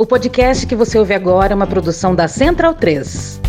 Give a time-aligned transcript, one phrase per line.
[0.00, 3.40] O podcast que você ouve agora é uma produção da Central 3.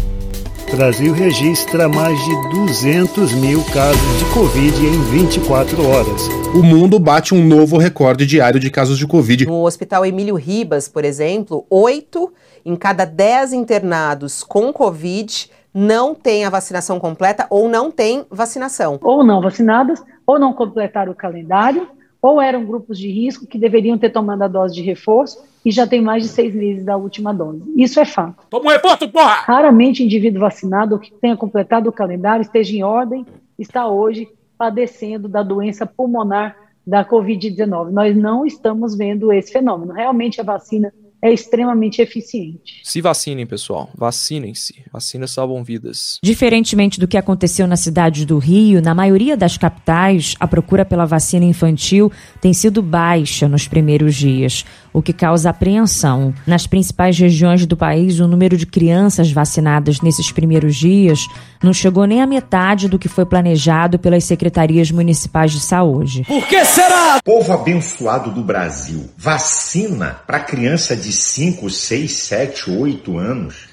[0.72, 6.28] Brasil registra mais de 200 mil casos de Covid em 24 horas.
[6.56, 9.46] O mundo bate um novo recorde diário de casos de Covid.
[9.46, 12.34] No Hospital Emílio Ribas, por exemplo, 8
[12.66, 18.98] em cada 10 internados com Covid não têm a vacinação completa ou não têm vacinação.
[19.04, 21.88] Ou não vacinadas, ou não completaram o calendário,
[22.20, 25.86] ou eram grupos de risco que deveriam ter tomado a dose de reforço e já
[25.86, 27.62] tem mais de seis meses da última dose.
[27.76, 28.46] Isso é fato.
[28.50, 29.44] Toma um reforço, porra!
[29.46, 33.26] Raramente indivíduo vacinado ou que tenha completado o calendário esteja em ordem,
[33.58, 37.92] está hoje padecendo da doença pulmonar da Covid-19.
[37.92, 39.94] Nós não estamos vendo esse fenômeno.
[39.94, 42.82] Realmente a vacina é extremamente eficiente.
[42.84, 43.90] Se vacinem, pessoal.
[43.96, 44.86] Vacinem-se.
[44.92, 46.18] Vacinas salvam vidas.
[46.24, 51.06] Diferentemente do que aconteceu na cidade do Rio, na maioria das capitais, a procura pela
[51.06, 56.34] vacina infantil tem sido baixa nos primeiros dias, o que causa apreensão.
[56.48, 61.20] Nas principais regiões do país, o número de crianças vacinadas nesses primeiros dias
[61.62, 66.24] não chegou nem à metade do que foi planejado pelas secretarias municipais de saúde.
[66.26, 67.20] Por que será?
[67.24, 73.68] Povo abençoado do Brasil, vacina para criança de de 5, 6, 7, 8 anos.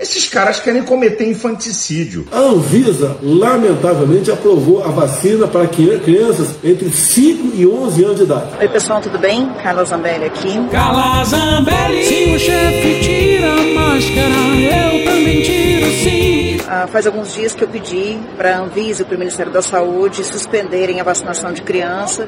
[0.00, 2.26] Esses caras querem cometer infanticídio.
[2.32, 8.46] A Anvisa, lamentavelmente, aprovou a vacina para crianças entre 5 e 11 anos de idade.
[8.58, 9.52] Oi, pessoal, tudo bem?
[9.62, 10.68] Carla Zambelli aqui.
[10.70, 12.04] Carla Zambelli.
[12.06, 16.56] Se o chefe tira a máscara, eu também tiro sim.
[16.66, 19.60] Ah, faz alguns dias que eu pedi para a Anvisa e para o Ministério da
[19.60, 22.26] Saúde suspenderem a vacinação de criança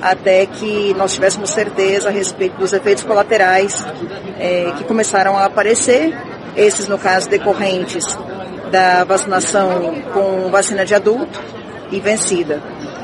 [0.00, 3.84] até que nós tivéssemos certeza a respeito dos efeitos colaterais
[4.40, 6.12] é, que começaram a aparecer,
[6.56, 8.04] esses no caso decorrentes
[8.70, 11.40] da vacinação com vacina de adulto
[11.90, 12.60] e vencida.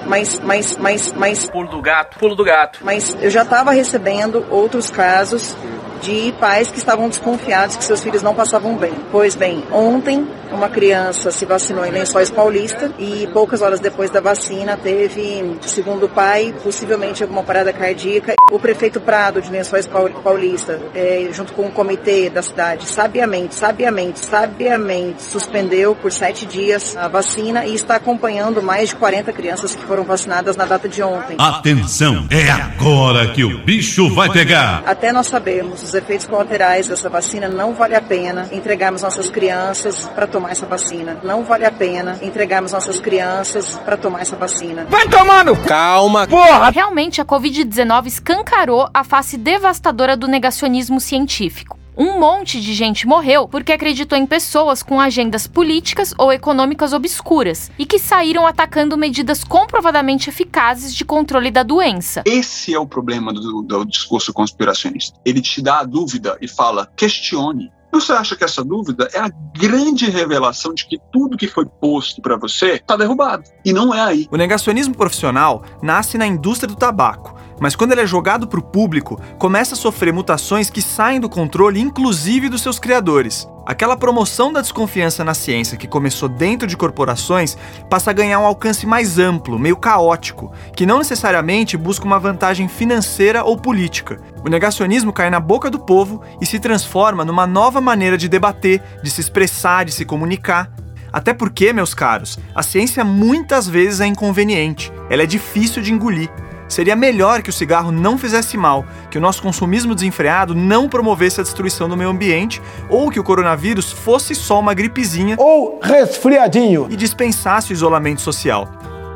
[0.07, 1.51] Mas, mas, mas, mas.
[1.51, 2.81] Pulo do gato, pulo do gato.
[2.83, 5.55] Mas eu já estava recebendo outros casos
[6.01, 8.95] de pais que estavam desconfiados que seus filhos não passavam bem.
[9.13, 14.21] Pois bem, ontem uma criança se vacinou em Lençóis Paulista e poucas horas depois da
[14.21, 18.35] vacina teve, segundo o pai, possivelmente alguma parada cardíaca.
[18.51, 24.21] O prefeito Prado de Lençóis Paulista, é, junto com o comitê da cidade, sabiamente, sabiamente,
[24.21, 29.85] sabiamente suspendeu por sete dias a vacina e está acompanhando mais de 40 crianças que
[29.85, 31.37] foram vacinadas na data de ontem.
[31.39, 34.83] Atenção, é agora que o bicho vai pegar.
[34.87, 40.09] Até nós sabemos os efeitos colaterais dessa vacina, não vale a pena entregarmos nossas crianças
[40.15, 41.19] para tomar essa vacina.
[41.23, 44.87] Não vale a pena entregarmos nossas crianças para tomar essa vacina.
[44.89, 45.57] Vai tomando!
[45.57, 46.27] Calma!
[46.29, 46.71] Porra!
[46.71, 51.79] Realmente a Covid-19 escancarou a face devastadora do negacionismo científico.
[52.01, 57.73] Um monte de gente morreu porque acreditou em pessoas com agendas políticas ou econômicas obscuras
[57.77, 62.23] e que saíram atacando medidas comprovadamente eficazes de controle da doença.
[62.25, 65.19] Esse é o problema do, do discurso conspiracionista.
[65.25, 67.73] Ele te dá a dúvida e fala: questione.
[67.91, 72.21] Você acha que essa dúvida é a grande revelação de que tudo que foi posto
[72.21, 73.45] para você está derrubado?
[73.65, 74.29] E não é aí.
[74.31, 78.63] O negacionismo profissional nasce na indústria do tabaco mas quando ele é jogado para o
[78.63, 83.49] público, começa a sofrer mutações que saem do controle, inclusive dos seus criadores.
[83.67, 87.55] Aquela promoção da desconfiança na ciência que começou dentro de corporações
[87.91, 92.67] passa a ganhar um alcance mais amplo, meio caótico, que não necessariamente busca uma vantagem
[92.67, 94.23] financeira ou política.
[94.43, 98.83] O negacionismo cai na boca do povo e se transforma numa nova maneira de debater,
[99.03, 100.73] de se expressar, de se comunicar.
[101.13, 106.31] Até porque, meus caros, a ciência muitas vezes é inconveniente, ela é difícil de engolir.
[106.69, 111.41] Seria melhor que o cigarro não fizesse mal, que o nosso consumismo desenfreado não promovesse
[111.41, 116.87] a destruição do meio ambiente, ou que o coronavírus fosse só uma gripezinha ou resfriadinho
[116.91, 118.69] e dispensasse o isolamento social.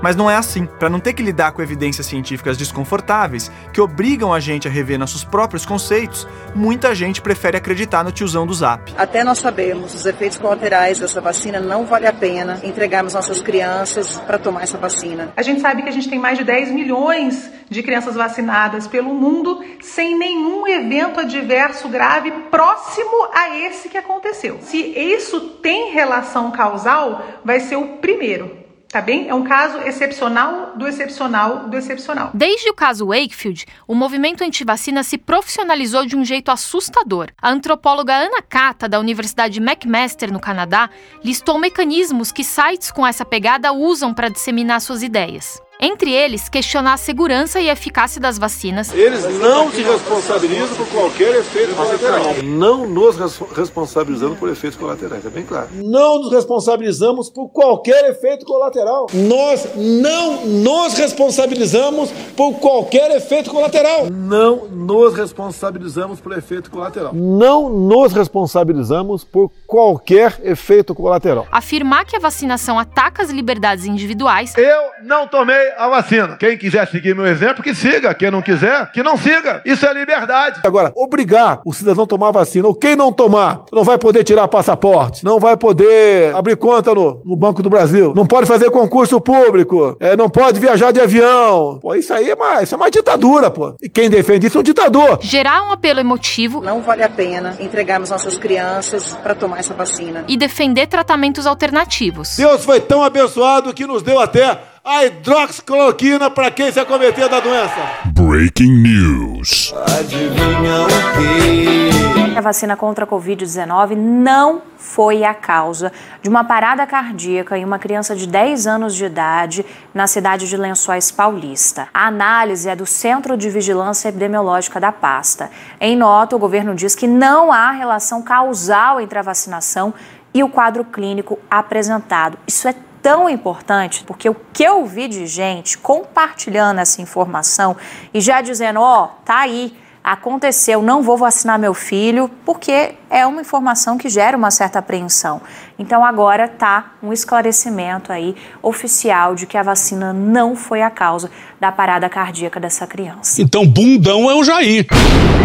[0.03, 0.67] Mas não é assim.
[0.67, 4.99] Para não ter que lidar com evidências científicas desconfortáveis que obrigam a gente a rever
[4.99, 8.93] nossos próprios conceitos, muita gente prefere acreditar no tiozão do Zap.
[8.99, 14.19] Até nós sabemos os efeitos colaterais dessa vacina, não vale a pena entregarmos nossas crianças
[14.27, 15.33] para tomar essa vacina.
[15.37, 19.15] A gente sabe que a gente tem mais de 10 milhões de crianças vacinadas pelo
[19.15, 24.59] mundo sem nenhum evento adverso grave próximo a esse que aconteceu.
[24.61, 28.62] Se isso tem relação causal, vai ser o primeiro.
[28.93, 29.27] Tá bem?
[29.27, 32.31] É um caso excepcional do excepcional do excepcional.
[32.35, 37.29] Desde o caso Wakefield, o movimento antivacina se profissionalizou de um jeito assustador.
[37.41, 40.91] A antropóloga Ana Kata, da Universidade McMaster, no Canadá,
[41.25, 45.59] listou mecanismos que sites com essa pegada usam para disseminar suas ideias.
[45.85, 48.95] Entre eles, questionar a segurança e a eficácia das vacinas.
[48.95, 52.35] Eles não se responsabilizam por qualquer efeito colateral.
[52.45, 53.17] Não nos
[53.57, 55.71] responsabilizamos por efeitos colaterais, é bem claro.
[55.73, 59.09] Não nos responsabilizamos por qualquer efeito colateral.
[59.13, 64.09] Nós não nos responsabilizamos por qualquer efeito colateral.
[64.09, 67.13] Não nos responsabilizamos por efeito colateral.
[67.13, 71.49] Não nos responsabilizamos por qualquer efeito colateral.
[71.51, 74.57] Afirmar que a vacinação ataca as liberdades individuais.
[74.57, 76.37] Eu não tomei a vacina.
[76.37, 78.15] Quem quiser seguir meu exemplo, que siga.
[78.15, 79.63] Quem não quiser, que não siga.
[79.65, 80.61] Isso é liberdade.
[80.65, 84.25] Agora, obrigar o cidadão a tomar a vacina, ou quem não tomar, não vai poder
[84.25, 88.71] tirar passaporte, não vai poder abrir conta no, no Banco do Brasil, não pode fazer
[88.71, 91.79] concurso público, é, não pode viajar de avião.
[91.81, 93.75] Pô, isso aí é uma, isso é uma ditadura, pô.
[93.83, 95.19] E quem defende isso é um ditador.
[95.21, 96.61] Gerar um apelo emotivo.
[96.61, 100.25] Não vale a pena entregarmos nossas crianças para tomar essa vacina.
[100.29, 102.37] E defender tratamentos alternativos.
[102.37, 107.39] Deus foi tão abençoado que nos deu até a hidroxicloroquina para quem se acometer da
[107.39, 107.77] doença.
[108.07, 109.73] Breaking News.
[109.97, 112.37] Adivinha o quê?
[112.37, 117.79] A vacina contra a Covid-19 não foi a causa de uma parada cardíaca em uma
[117.79, 119.65] criança de 10 anos de idade
[119.95, 121.87] na cidade de Lençóis Paulista.
[121.95, 125.49] A análise é do Centro de Vigilância Epidemiológica da pasta.
[125.81, 129.95] Em nota, o governo diz que não há relação causal entre a vacinação
[130.35, 132.37] e o quadro clínico apresentado.
[132.49, 137.77] Isso é tão importante, porque o que eu vi de gente compartilhando essa informação
[138.15, 143.27] e já dizendo, ó, oh, tá aí, aconteceu, não vou vacinar meu filho, porque é
[143.27, 145.41] uma informação que gera uma certa apreensão.
[145.79, 151.31] Então agora tá um esclarecimento aí oficial de que a vacina não foi a causa
[151.61, 153.43] da parada cardíaca dessa criança.
[153.43, 154.87] Então bundão é o Jair.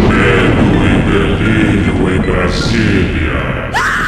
[0.08, 4.07] Medo e delírio em Brasília.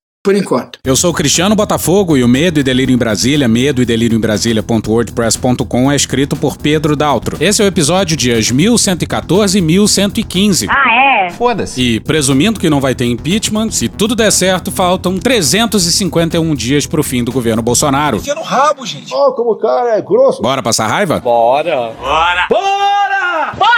[0.23, 0.77] Por enquanto.
[0.83, 4.15] Eu sou o Cristiano Botafogo e o Medo e Delírio em Brasília, medo e delírio
[4.15, 7.37] em Brasília.wordpress.com é escrito por Pedro Daltro.
[7.39, 10.67] Esse é o episódio dias 1114 e 1115.
[10.69, 11.29] Ah, é?
[11.31, 11.81] Foda-se.
[11.81, 17.01] E presumindo que não vai ter impeachment, se tudo der certo, faltam 351 dias pro
[17.01, 18.17] fim do governo Bolsonaro.
[18.17, 19.11] Enfia no rabo, gente.
[19.11, 20.39] Ó, oh, como o cara é grosso.
[20.39, 21.19] Bora passar raiva?
[21.19, 21.93] Bora.
[21.99, 22.45] Bora.
[22.47, 23.53] Bora!
[23.57, 23.71] Bora!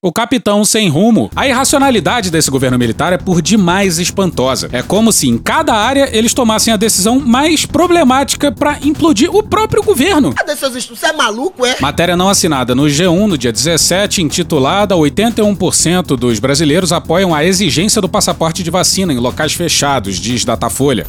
[0.00, 1.28] O capitão sem rumo.
[1.34, 4.68] A irracionalidade desse governo militar é por demais espantosa.
[4.70, 9.42] É como se em cada área eles tomassem a decisão mais problemática para implodir o
[9.42, 10.32] próprio governo.
[10.34, 11.00] Cadê seus estudos?
[11.00, 11.74] Você é maluco, é?
[11.80, 18.00] Matéria não assinada no G1 no dia 17, intitulada 81% dos brasileiros apoiam a exigência
[18.00, 21.08] do passaporte de vacina em locais fechados, diz Datafolha.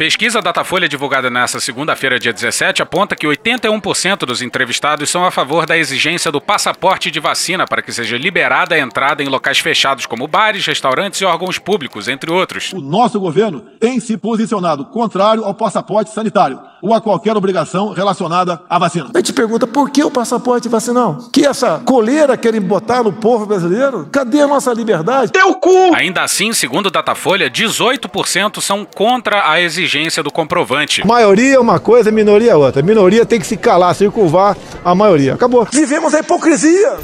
[0.00, 5.66] Pesquisa Datafolha divulgada nesta segunda-feira, dia 17, aponta que 81% dos entrevistados são a favor
[5.66, 10.06] da exigência do passaporte de vacina para que seja liberada a entrada em locais fechados
[10.06, 12.72] como bares, restaurantes e órgãos públicos, entre outros.
[12.72, 18.58] O nosso governo tem se posicionado contrário ao passaporte sanitário ou a qualquer obrigação relacionada
[18.70, 19.10] à vacina.
[19.14, 21.28] A gente pergunta por que o passaporte vacinal?
[21.30, 24.08] Que essa coleira querem botar no povo brasileiro?
[24.10, 25.30] Cadê a nossa liberdade?
[25.30, 25.94] Teu cu!
[25.94, 29.89] Ainda assim, segundo Datafolha, 18% são contra a exigência
[30.22, 31.06] do comprovante.
[31.06, 32.82] Maioria é uma coisa, minoria é outra.
[32.82, 35.34] Minoria tem que se calar, circunvar a maioria.
[35.34, 35.66] Acabou.
[35.72, 36.98] Vivemos a hipocrisia.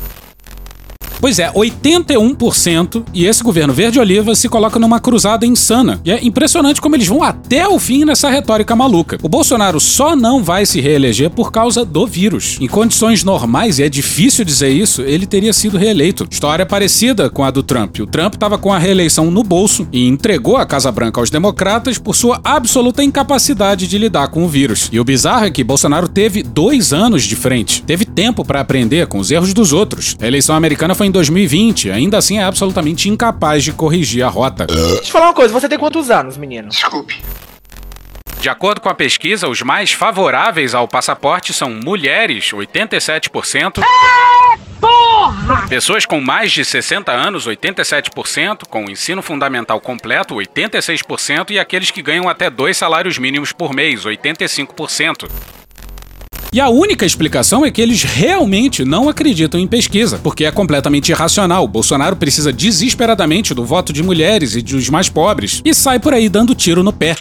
[1.27, 6.01] Pois é, 81% e esse governo verde-oliva se coloca numa cruzada insana.
[6.05, 9.19] E é impressionante como eles vão até o fim nessa retórica maluca.
[9.21, 12.59] O Bolsonaro só não vai se reeleger por causa do vírus.
[12.61, 16.29] Em condições normais, e é difícil dizer isso, ele teria sido reeleito.
[16.31, 17.99] História parecida com a do Trump.
[17.99, 21.99] O Trump estava com a reeleição no bolso e entregou a Casa Branca aos democratas
[21.99, 24.89] por sua absoluta incapacidade de lidar com o vírus.
[24.93, 27.83] E o bizarro é que Bolsonaro teve dois anos de frente.
[27.83, 30.17] Teve tempo para aprender com os erros dos outros.
[30.23, 34.67] A eleição americana foi em 2020, ainda assim é absolutamente incapaz de corrigir a rota.
[34.67, 36.69] Deixa eu falar uma coisa, você tem quantos anos, menino?
[36.69, 37.23] Desculpe.
[38.39, 43.83] De acordo com a pesquisa, os mais favoráveis ao passaporte são mulheres, 87%.
[43.83, 45.67] É, porra!
[45.69, 52.03] Pessoas com mais de 60 anos, 87%, com ensino fundamental completo, 86%, e aqueles que
[52.03, 55.29] ganham até dois salários mínimos por mês, 85%.
[56.57, 61.11] E a única explicação é que eles realmente não acreditam em pesquisa, porque é completamente
[61.11, 61.69] irracional.
[61.69, 66.31] Bolsonaro precisa desesperadamente do voto de mulheres e dos mais pobres e sai por aí
[66.31, 67.15] dando tiro no pé.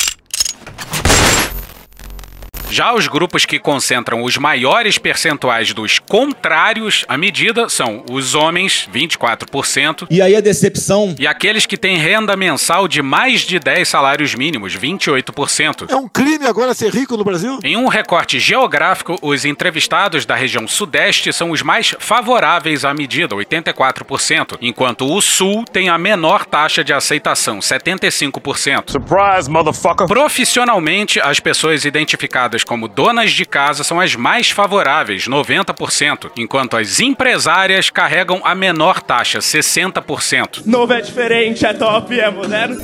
[2.76, 8.90] Já os grupos que concentram os maiores percentuais dos contrários à medida são os homens,
[8.94, 11.16] 24%, E aí a decepção.
[11.18, 15.90] e aqueles que têm renda mensal de mais de 10 salários mínimos, 28%.
[15.90, 17.60] É um crime agora ser rico no Brasil?
[17.64, 23.38] Em um recorte geográfico, os entrevistados da região sudeste são os mais favoráveis à medida,
[23.38, 28.92] 84%, enquanto o sul tem a menor taxa de aceitação, 75%.
[28.92, 30.08] Surprise, motherfucker!
[30.08, 37.00] Profissionalmente, as pessoas identificadas como donas de casa são as mais favoráveis, 90%, enquanto as
[37.00, 40.66] empresárias carregam a menor taxa, 60%.
[40.66, 42.84] Novo é diferente, é top, é moderno.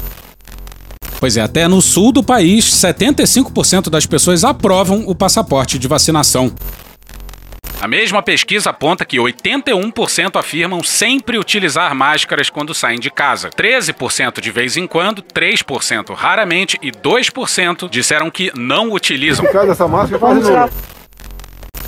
[1.20, 6.52] Pois é, até no sul do país, 75% das pessoas aprovam o passaporte de vacinação.
[7.82, 14.40] A mesma pesquisa aponta que 81% afirmam sempre utilizar máscaras quando saem de casa, 13%
[14.40, 19.44] de vez em quando, 3% raramente e 2% disseram que não utilizam.
[19.52, 20.70] Dessa máscara, quase não.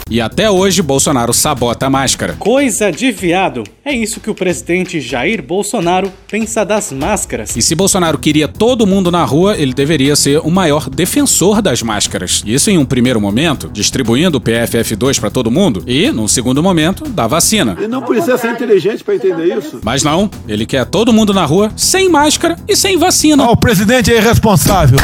[0.09, 2.33] E até hoje, Bolsonaro sabota a máscara.
[2.37, 3.63] Coisa de viado.
[3.83, 7.55] É isso que o presidente Jair Bolsonaro pensa das máscaras.
[7.55, 11.81] E se Bolsonaro queria todo mundo na rua, ele deveria ser o maior defensor das
[11.81, 12.43] máscaras.
[12.45, 17.05] Isso em um primeiro momento, distribuindo o PFF2 para todo mundo, e, num segundo momento,
[17.09, 17.77] da vacina.
[17.81, 19.79] E não precisa ser inteligente para entender isso.
[19.83, 23.49] Mas não, ele quer todo mundo na rua sem máscara e sem vacina.
[23.49, 24.99] o presidente é irresponsável.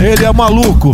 [0.00, 0.90] Ele é maluco.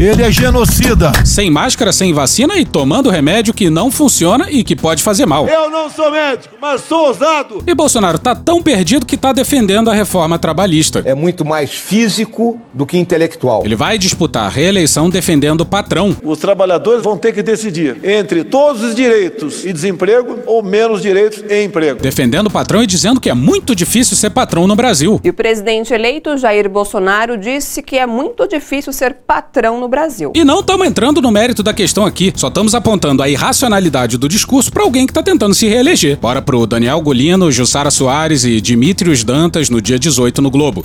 [0.00, 1.12] Ele é genocida.
[1.26, 5.46] Sem máscara, sem vacina e tomando remédio que não funciona e que pode fazer mal.
[5.46, 7.62] Eu não sou médico, mas sou ousado.
[7.66, 11.02] E Bolsonaro tá tão perdido que tá defendendo a reforma trabalhista.
[11.04, 13.60] É muito mais físico do que intelectual.
[13.62, 16.16] Ele vai disputar a reeleição defendendo o patrão.
[16.24, 21.44] Os trabalhadores vão ter que decidir entre todos os direitos e desemprego ou menos direitos
[21.46, 22.00] e emprego.
[22.00, 25.20] Defendendo o patrão e dizendo que é muito difícil ser patrão no Brasil.
[25.22, 30.32] E o presidente eleito Jair Bolsonaro disse que é muito difícil ser patrão no Brasil.
[30.34, 34.28] E não estamos entrando no mérito da questão aqui, só estamos apontando a irracionalidade do
[34.28, 36.16] discurso para alguém que tá tentando se reeleger.
[36.16, 40.84] Bora pro Daniel Golino, Jussara Soares e Dimitrios Dantas no dia 18 no Globo.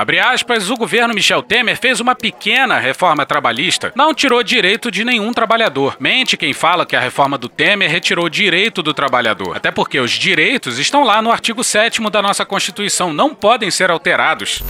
[0.00, 3.92] Abre aspas, o governo Michel Temer fez uma pequena reforma trabalhista.
[3.94, 5.98] Não tirou direito de nenhum trabalhador.
[6.00, 9.58] Mente quem fala que a reforma do Temer retirou direito do trabalhador.
[9.58, 13.90] Até porque os direitos estão lá no artigo 7 da nossa Constituição, não podem ser
[13.90, 14.62] alterados.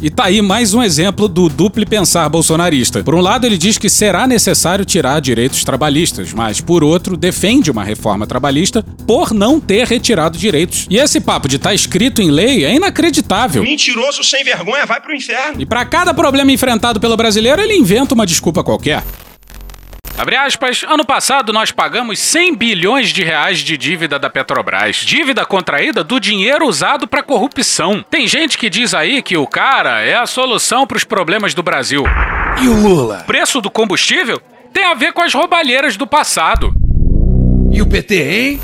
[0.00, 3.02] E tá aí mais um exemplo do duplo pensar bolsonarista.
[3.02, 7.70] Por um lado, ele diz que será necessário tirar direitos trabalhistas, mas por outro, defende
[7.70, 10.86] uma reforma trabalhista por não ter retirado direitos.
[10.90, 13.62] E esse papo de estar tá escrito em lei é inacreditável.
[13.62, 15.62] Mentiroso sem vergonha vai pro inferno.
[15.62, 19.02] E para cada problema enfrentado pelo brasileiro, ele inventa uma desculpa qualquer.
[20.18, 24.96] Abre aspas, ano passado nós pagamos 100 bilhões de reais de dívida da Petrobras.
[24.96, 28.02] Dívida contraída do dinheiro usado para corrupção.
[28.08, 31.62] Tem gente que diz aí que o cara é a solução para os problemas do
[31.62, 32.02] Brasil.
[32.62, 33.24] E o Lula?
[33.26, 34.40] Preço do combustível
[34.72, 36.72] tem a ver com as roubalheiras do passado.
[37.70, 38.60] E o PT, hein?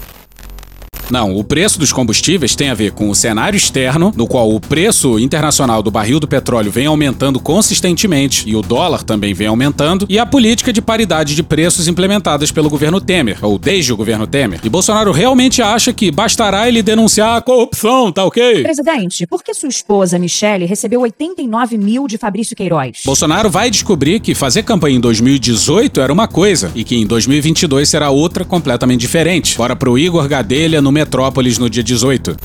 [1.12, 4.59] Não, o preço dos combustíveis tem a ver com o cenário externo, no qual o
[4.59, 10.07] preço internacional do barril do petróleo vem aumentando consistentemente e o dólar também vem aumentando,
[10.09, 14.26] e a política de paridade de preços implementadas pelo governo Temer, ou desde o governo
[14.26, 14.61] Temer.
[14.64, 18.62] E Bolsonaro realmente acha que bastará ele denunciar a corrupção, tá ok?
[18.62, 23.02] Presidente, por que sua esposa, Michele, recebeu 89 mil de Fabrício Queiroz?
[23.04, 27.87] Bolsonaro vai descobrir que fazer campanha em 2018 era uma coisa e que em 2022
[27.87, 29.59] será outra completamente diferente.
[29.59, 32.37] Bora pro Igor Gadelha no Metrópolis no dia 18.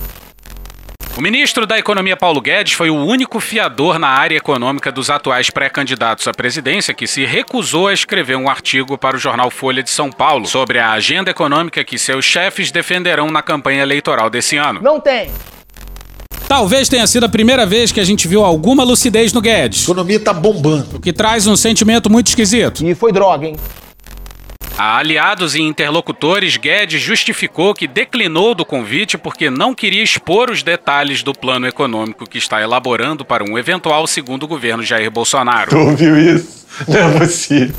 [1.15, 5.51] O ministro da Economia Paulo Guedes foi o único fiador na área econômica dos atuais
[5.51, 9.91] pré-candidatos à presidência que se recusou a escrever um artigo para o jornal Folha de
[9.91, 14.81] São Paulo sobre a agenda econômica que seus chefes defenderão na campanha eleitoral desse ano.
[14.81, 15.29] Não tem.
[16.47, 19.81] Talvez tenha sido a primeira vez que a gente viu alguma lucidez no Guedes.
[19.81, 20.95] A economia tá bombando.
[20.95, 22.83] O que traz um sentimento muito esquisito.
[22.83, 23.55] E foi droga, hein?
[24.77, 30.61] A aliados e interlocutores, Guedes justificou que declinou do convite porque não queria expor os
[30.61, 35.71] detalhes do plano econômico que está elaborando para um eventual segundo governo Jair Bolsonaro.
[35.71, 36.67] Tu ouviu isso?
[36.87, 37.75] Não é possível.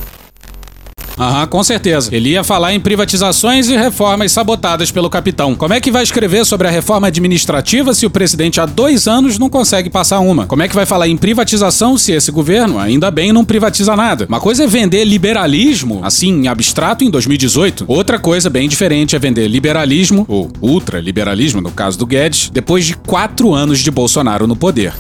[1.19, 2.15] Aham, com certeza.
[2.15, 5.55] Ele ia falar em privatizações e reformas sabotadas pelo capitão.
[5.57, 9.37] Como é que vai escrever sobre a reforma administrativa se o presidente há dois anos
[9.37, 10.47] não consegue passar uma?
[10.47, 14.27] Como é que vai falar em privatização se esse governo, ainda bem, não privatiza nada?
[14.29, 17.85] Uma coisa é vender liberalismo, assim, em abstrato, em 2018.
[17.89, 22.97] Outra coisa bem diferente é vender liberalismo, ou ultraliberalismo, no caso do Guedes, depois de
[22.97, 24.93] quatro anos de Bolsonaro no poder.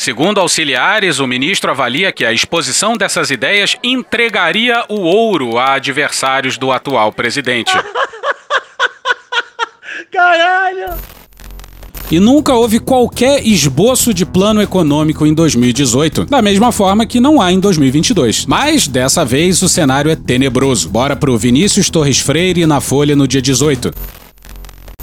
[0.00, 6.56] Segundo auxiliares, o ministro avalia que a exposição dessas ideias entregaria o ouro a adversários
[6.56, 7.70] do atual presidente.
[10.10, 10.94] Caralho!
[12.10, 17.38] E nunca houve qualquer esboço de plano econômico em 2018, da mesma forma que não
[17.38, 18.46] há em 2022.
[18.46, 20.88] Mas dessa vez o cenário é tenebroso.
[20.88, 23.92] Bora pro Vinícius Torres Freire na Folha no dia 18.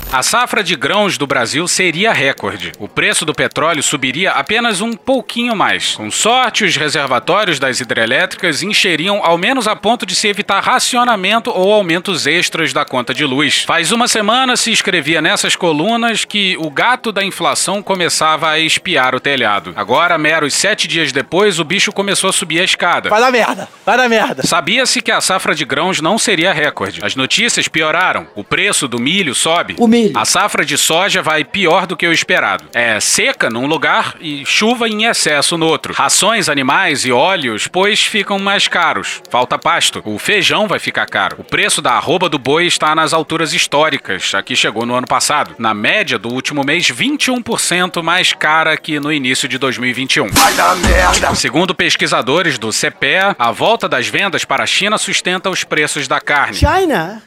[0.09, 2.71] A safra de grãos do Brasil seria recorde.
[2.79, 5.95] O preço do petróleo subiria apenas um pouquinho mais.
[5.95, 11.51] Com sorte, os reservatórios das hidrelétricas encheriam ao menos a ponto de se evitar racionamento
[11.51, 13.63] ou aumentos extras da conta de luz.
[13.67, 19.13] Faz uma semana se escrevia nessas colunas que o gato da inflação começava a espiar
[19.13, 19.73] o telhado.
[19.75, 23.09] Agora, meros sete dias depois, o bicho começou a subir a escada.
[23.09, 24.47] Vai dar merda, vai dar merda.
[24.47, 27.01] Sabia-se que a safra de grãos não seria recorde.
[27.03, 28.25] As notícias pioraram.
[28.35, 29.75] O preço do milho sobe.
[29.77, 30.17] O milho.
[30.17, 32.65] A safra de soja vai pior do que o esperado.
[32.73, 35.93] É seca num lugar e chuva em excesso no outro.
[35.93, 39.21] Rações, animais e óleos, pois ficam mais caros.
[39.29, 40.01] Falta pasto.
[40.05, 41.37] O feijão vai ficar caro.
[41.39, 44.33] O preço da arroba do boi está nas alturas históricas.
[44.33, 45.55] Aqui chegou no ano passado.
[45.57, 50.27] Na média do último mês, 21% mais cara que no início de 2021.
[50.29, 51.35] Vai dar merda.
[51.35, 56.19] Segundo pesquisadores do CPEA, a volta das vendas para a China sustenta os preços da
[56.19, 56.55] carne.
[56.55, 57.21] China.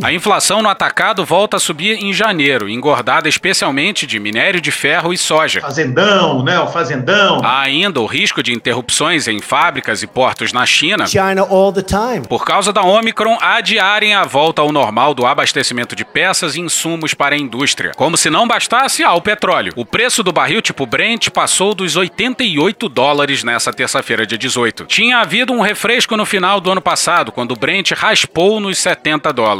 [0.00, 5.12] A inflação no atacado volta a subir em janeiro, engordada especialmente de minério de ferro
[5.12, 5.60] e soja.
[5.60, 6.58] Fazendão, né?
[6.60, 7.40] O fazendão.
[7.44, 11.06] Há ainda o risco de interrupções em fábricas e portos na China.
[11.08, 12.26] China all the time.
[12.28, 17.12] Por causa da Omicron, adiarem a volta ao normal do abastecimento de peças e insumos
[17.12, 17.90] para a indústria.
[17.96, 19.72] Como se não bastasse, há o petróleo.
[19.74, 24.84] O preço do barril tipo Brent passou dos 88 dólares nessa terça-feira, dia 18.
[24.84, 29.32] Tinha havido um refresco no final do ano passado, quando o Brent raspou nos 70
[29.32, 29.55] dólares.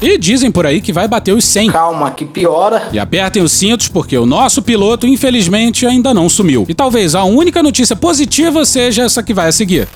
[0.00, 1.70] E dizem por aí que vai bater os 100.
[1.70, 2.88] Calma, que piora.
[2.92, 6.66] E apertem os cintos porque o nosso piloto, infelizmente, ainda não sumiu.
[6.68, 9.88] E talvez a única notícia positiva seja essa que vai a seguir.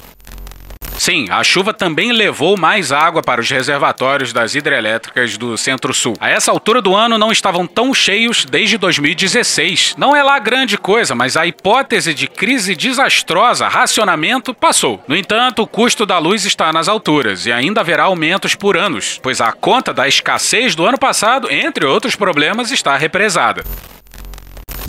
[1.01, 6.15] Sim, a chuva também levou mais água para os reservatórios das hidrelétricas do Centro-Sul.
[6.21, 9.95] A essa altura do ano não estavam tão cheios desde 2016.
[9.97, 15.03] Não é lá grande coisa, mas a hipótese de crise desastrosa, racionamento, passou.
[15.09, 19.19] No entanto, o custo da luz está nas alturas e ainda haverá aumentos por anos,
[19.23, 23.65] pois a conta da escassez do ano passado, entre outros problemas, está represada.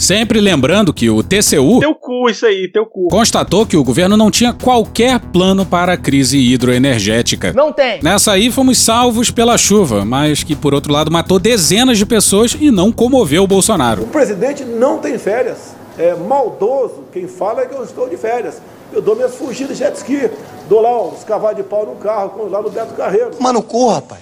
[0.01, 3.07] Sempre lembrando que o TCU Teu cu, isso aí, teu cu.
[3.09, 7.53] constatou que o governo não tinha qualquer plano para a crise hidroenergética.
[7.53, 8.01] Não tem.
[8.01, 12.57] Nessa aí fomos salvos pela chuva, mas que por outro lado matou dezenas de pessoas
[12.59, 14.01] e não comoveu o Bolsonaro.
[14.01, 15.75] O presidente não tem férias.
[15.99, 18.59] É maldoso quem fala é que eu estou de férias.
[18.91, 20.31] Eu dou minhas fugidas de jet ski.
[20.67, 23.31] Dou lá uns cavalos de pau no carro, lá no Beto Carreiro.
[23.39, 24.21] Mano, corra, rapaz.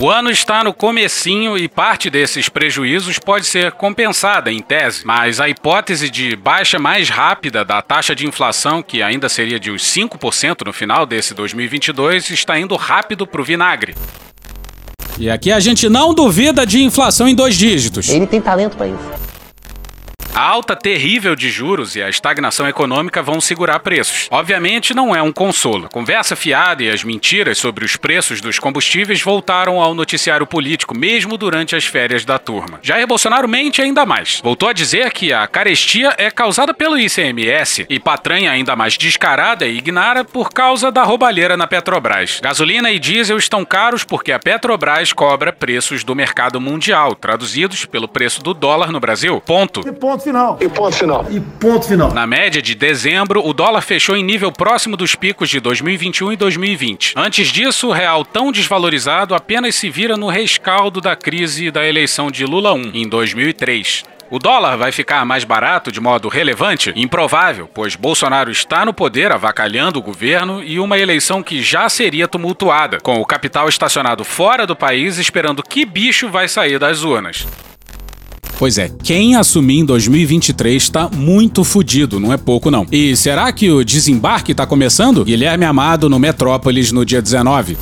[0.00, 5.40] O ano está no comecinho e parte desses prejuízos pode ser compensada em tese, mas
[5.40, 9.82] a hipótese de baixa mais rápida da taxa de inflação, que ainda seria de uns
[9.82, 13.96] 5% no final desse 2022, está indo rápido pro vinagre.
[15.18, 18.08] E aqui a gente não duvida de inflação em dois dígitos.
[18.08, 19.27] Ele tem talento pra isso.
[20.38, 24.28] A alta terrível de juros e a estagnação econômica vão segurar preços.
[24.30, 25.88] Obviamente, não é um consolo.
[25.88, 31.36] Conversa fiada e as mentiras sobre os preços dos combustíveis voltaram ao noticiário político, mesmo
[31.36, 32.78] durante as férias da turma.
[32.80, 34.40] Jair Bolsonaro mente ainda mais.
[34.40, 39.66] Voltou a dizer que a carestia é causada pelo ICMS e patranha ainda mais descarada
[39.66, 42.38] e ignara por causa da roubalheira na Petrobras.
[42.40, 48.06] Gasolina e diesel estão caros porque a Petrobras cobra preços do mercado mundial, traduzidos pelo
[48.06, 49.40] preço do dólar no Brasil.
[49.40, 49.82] Ponto.
[49.94, 50.58] Ponto final.
[50.60, 51.26] E ponto final.
[51.30, 52.12] E ponto final.
[52.12, 56.36] Na média de dezembro, o dólar fechou em nível próximo dos picos de 2021 e
[56.36, 57.14] 2020.
[57.16, 62.30] Antes disso, o real tão desvalorizado apenas se vira no rescaldo da crise da eleição
[62.30, 64.04] de Lula 1 em 2003.
[64.30, 66.92] O dólar vai ficar mais barato de modo relevante?
[66.94, 72.28] Improvável, pois Bolsonaro está no poder avacalhando o governo e uma eleição que já seria
[72.28, 77.46] tumultuada, com o capital estacionado fora do país esperando que bicho vai sair das urnas.
[78.58, 82.84] Pois é, quem assumir em 2023 tá muito fudido, não é pouco não.
[82.90, 85.24] E será que o desembarque tá começando?
[85.24, 87.78] Guilherme Amado no Metrópolis no dia 19.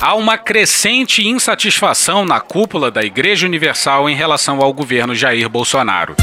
[0.00, 6.14] Há uma crescente insatisfação na cúpula da Igreja Universal em relação ao governo Jair Bolsonaro.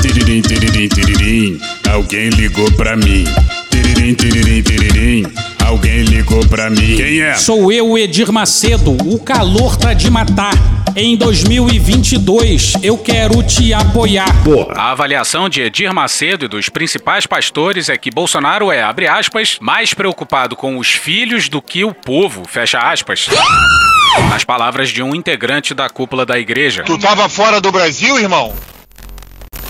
[0.00, 1.60] Tiririm, tiririm, tiririm.
[1.90, 3.24] Alguém ligou pra mim.
[3.70, 5.41] Tiririm, tiririm, tiririm.
[5.66, 6.96] Alguém ligou pra mim.
[6.96, 7.34] Quem é?
[7.34, 8.92] Sou eu, Edir Macedo.
[9.06, 10.52] O calor tá de matar.
[10.94, 14.28] Em 2022, eu quero te apoiar.
[14.76, 19.56] A avaliação de Edir Macedo e dos principais pastores é que Bolsonaro é, abre aspas,
[19.60, 23.28] mais preocupado com os filhos do que o povo, fecha aspas.
[24.28, 26.82] Nas palavras de um integrante da cúpula da igreja.
[26.84, 28.54] Tu tava fora do Brasil, irmão?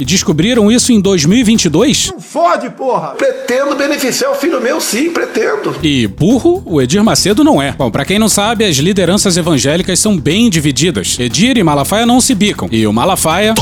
[0.00, 2.12] E descobriram isso em 2022?
[2.18, 3.08] Fode, porra!
[3.10, 5.76] Pretendo beneficiar o filho meu, sim, pretendo.
[5.82, 7.72] E burro, o Edir Macedo não é.
[7.72, 11.18] Bom, pra quem não sabe, as lideranças evangélicas são bem divididas.
[11.18, 12.68] Edir e Malafaia não se bicam.
[12.72, 13.54] E o Malafaia.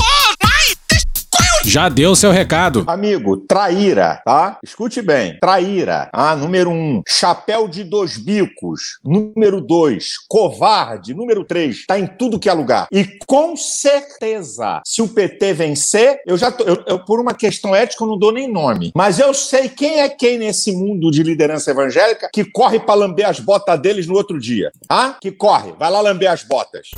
[1.64, 2.84] Já deu seu recado.
[2.86, 4.58] Amigo, traíra, tá?
[4.64, 5.38] Escute bem.
[5.40, 6.08] Traíra.
[6.12, 8.98] Ah, número um, chapéu de dois bicos.
[9.04, 11.14] Número dois, covarde.
[11.14, 12.88] Número três, tá em tudo que é lugar.
[12.90, 17.74] E com certeza, se o PT vencer, eu já tô, eu, eu, por uma questão
[17.74, 18.90] ética, eu não dou nem nome.
[18.94, 23.28] Mas eu sei quem é quem nesse mundo de liderança evangélica que corre pra lamber
[23.28, 24.72] as botas deles no outro dia.
[24.88, 25.16] Ah?
[25.20, 25.72] Que corre.
[25.78, 26.90] Vai lá lamber as botas.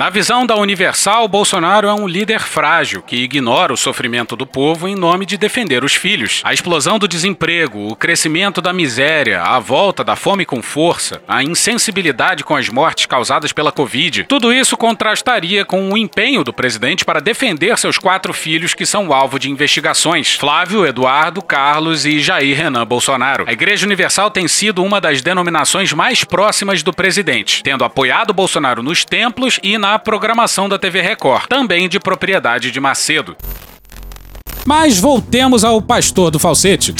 [0.00, 4.88] Na visão da Universal, Bolsonaro é um líder frágil que ignora o sofrimento do povo
[4.88, 6.40] em nome de defender os filhos.
[6.42, 11.42] A explosão do desemprego, o crescimento da miséria, a volta da fome com força, a
[11.42, 17.04] insensibilidade com as mortes causadas pela Covid, tudo isso contrastaria com o empenho do presidente
[17.04, 22.56] para defender seus quatro filhos que são alvo de investigações: Flávio, Eduardo, Carlos e Jair
[22.56, 23.44] Renan Bolsonaro.
[23.46, 28.82] A Igreja Universal tem sido uma das denominações mais próximas do presidente, tendo apoiado Bolsonaro
[28.82, 33.36] nos templos e na programação da TV Record, também de propriedade de Macedo.
[34.66, 36.94] Mas voltemos ao pastor do falsete.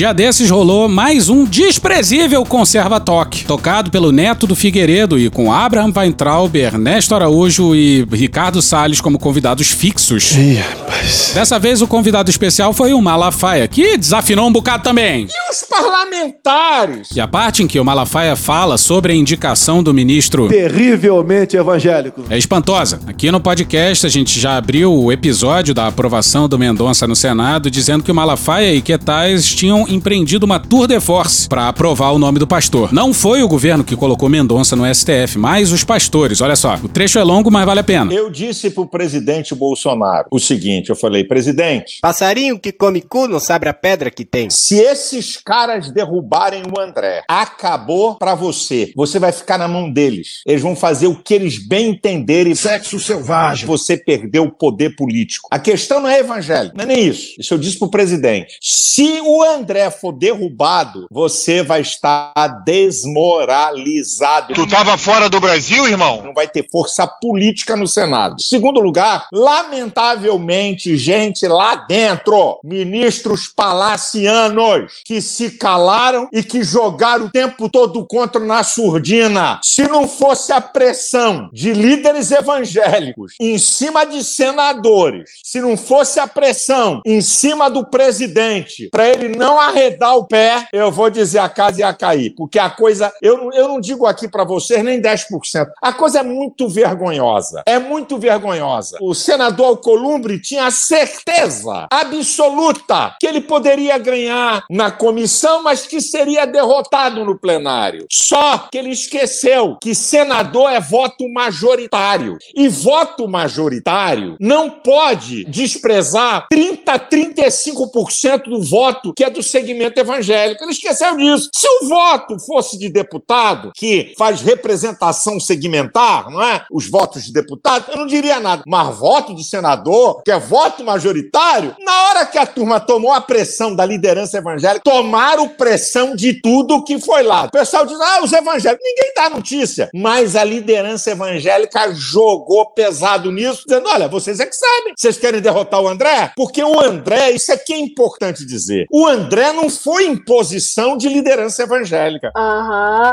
[0.00, 5.52] Dia desses rolou mais um desprezível Conserva Toque, tocado pelo neto do Figueiredo e com
[5.52, 10.32] Abraham Weintraub, Ernesto Araújo e Ricardo Salles como convidados fixos.
[10.32, 11.32] Ih, rapaz.
[11.34, 15.26] Dessa vez o convidado especial foi o Malafaia, que desafinou um bocado também.
[15.26, 17.10] E os parlamentares?
[17.14, 22.24] E a parte em que o Malafaia fala sobre a indicação do ministro Terrivelmente evangélico.
[22.30, 23.00] é espantosa.
[23.06, 27.70] Aqui no podcast a gente já abriu o episódio da aprovação do Mendonça no Senado,
[27.70, 32.18] dizendo que o Malafaia e Quetais tinham empreendido uma tour de force para aprovar o
[32.18, 32.92] nome do pastor.
[32.92, 36.40] Não foi o governo que colocou Mendonça no STF, mas os pastores.
[36.40, 38.12] Olha só, o trecho é longo, mas vale a pena.
[38.12, 43.40] Eu disse pro presidente Bolsonaro o seguinte: eu falei, presidente, Passarinho que come cu não
[43.40, 44.48] sabe a pedra que tem.
[44.50, 48.92] se esses caras derrubarem o André, acabou pra você.
[48.96, 50.42] Você vai ficar na mão deles.
[50.46, 52.54] Eles vão fazer o que eles bem entenderem.
[52.54, 53.66] Sexo selvagem.
[53.66, 55.48] Você perdeu o poder político.
[55.50, 57.34] A questão não é evangélica, não é nem isso.
[57.38, 58.58] Isso eu disse pro presidente.
[58.60, 62.32] Se o André for derrubado, você vai estar
[62.64, 64.54] desmoralizado.
[64.54, 66.22] Tu tava fora do Brasil, irmão?
[66.24, 68.42] Não vai ter força política no Senado.
[68.42, 77.30] Segundo lugar, lamentavelmente, gente lá dentro, ministros palacianos que se calaram e que jogaram o
[77.30, 79.60] tempo todo contra na surdina.
[79.62, 86.18] Se não fosse a pressão de líderes evangélicos em cima de senadores, se não fosse
[86.18, 91.38] a pressão em cima do presidente para ele não arredar o pé, eu vou dizer
[91.38, 95.00] a casa ia cair, porque a coisa, eu, eu não digo aqui para vocês nem
[95.00, 95.66] 10%.
[95.80, 97.62] A coisa é muito vergonhosa.
[97.66, 98.98] É muito vergonhosa.
[99.00, 106.46] O senador Alcolumbre tinha certeza absoluta que ele poderia ganhar na comissão, mas que seria
[106.46, 108.06] derrotado no plenário.
[108.10, 112.38] Só que ele esqueceu que senador é voto majoritário.
[112.54, 120.62] E voto majoritário não pode desprezar 30, 35% do voto que é do segmento evangélico.
[120.62, 121.50] Ele esqueceu disso.
[121.54, 126.64] Se o voto fosse de deputado, que faz representação segmentar, não é?
[126.70, 128.62] Os votos de deputado, eu não diria nada.
[128.66, 133.20] Mas voto de senador, que é voto majoritário, na hora que a turma tomou a
[133.20, 137.44] pressão da liderança evangélica, tomaram pressão de tudo que foi lá.
[137.44, 138.84] O pessoal diz, ah, os evangélicos.
[138.84, 139.90] Ninguém dá notícia.
[139.94, 144.94] Mas a liderança evangélica jogou pesado nisso, dizendo, olha, vocês é que sabem.
[144.96, 146.32] Vocês querem derrotar o André?
[146.36, 151.62] Porque o André, isso aqui é importante dizer, o André não foi imposição de liderança
[151.62, 152.32] evangélica.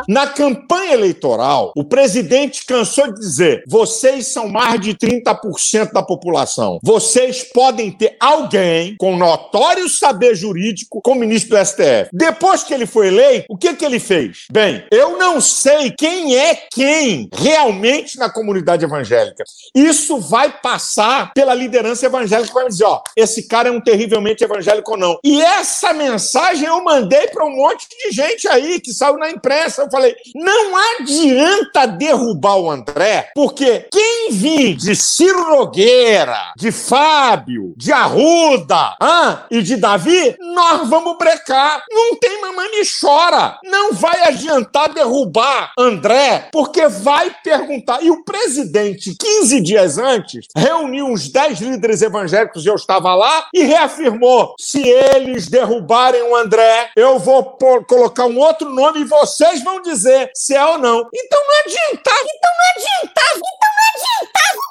[0.08, 6.80] Na campanha eleitoral, o presidente cansou de dizer: vocês são mais de 30% da população.
[6.84, 12.10] Vocês podem ter alguém com notório saber jurídico como ministro do STF.
[12.12, 14.46] Depois que ele foi eleito, o que, que ele fez?
[14.52, 19.44] Bem, eu não sei quem é quem realmente na comunidade evangélica.
[19.74, 24.44] Isso vai passar pela liderança evangélica que vai dizer: ó, esse cara é um terrivelmente
[24.44, 25.20] evangélico ou não.
[25.24, 26.17] E essa mensagem
[26.66, 29.84] eu mandei para um monte de gente aí que saiu na imprensa.
[29.84, 37.74] Eu falei: não adianta derrubar o André, porque quem vir de Ciro Nogueira, de Fábio,
[37.76, 41.84] de Arruda hã, e de Davi, nós vamos brecar.
[41.90, 43.60] Não tem mamãe me chora.
[43.64, 48.02] Não vai adiantar derrubar André, porque vai perguntar.
[48.04, 53.46] E o presidente, 15 dias antes, reuniu uns 10 líderes evangélicos, e eu estava lá,
[53.54, 59.02] e reafirmou: se eles derrubarem derrubarem o André, eu vou pôr- colocar um outro nome
[59.02, 61.08] e vocês vão dizer se é ou não.
[61.14, 62.26] Então não adiantava.
[62.36, 63.36] Então não adiantava.
[63.36, 64.68] Então não adiantava.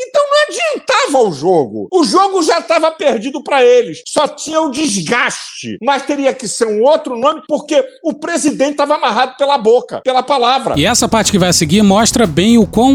[0.00, 1.88] Então não adiantava o jogo.
[1.92, 4.02] O jogo já estava perdido para eles.
[4.06, 5.76] Só tinha o desgaste.
[5.82, 10.22] Mas teria que ser um outro nome, porque o presidente estava amarrado pela boca, pela
[10.22, 10.74] palavra.
[10.78, 12.92] E essa parte que vai seguir mostra bem o quão,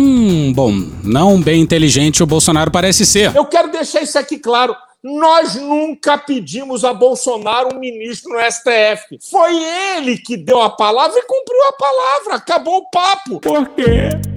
[0.53, 0.71] bom,
[1.03, 3.35] não bem inteligente o Bolsonaro parece ser.
[3.35, 4.75] Eu quero deixar isso aqui claro.
[5.03, 9.19] Nós nunca pedimos a Bolsonaro um ministro no STF.
[9.29, 9.53] Foi
[9.97, 12.35] ele que deu a palavra e cumpriu a palavra.
[12.35, 13.41] Acabou o papo.
[13.41, 14.32] Por quê?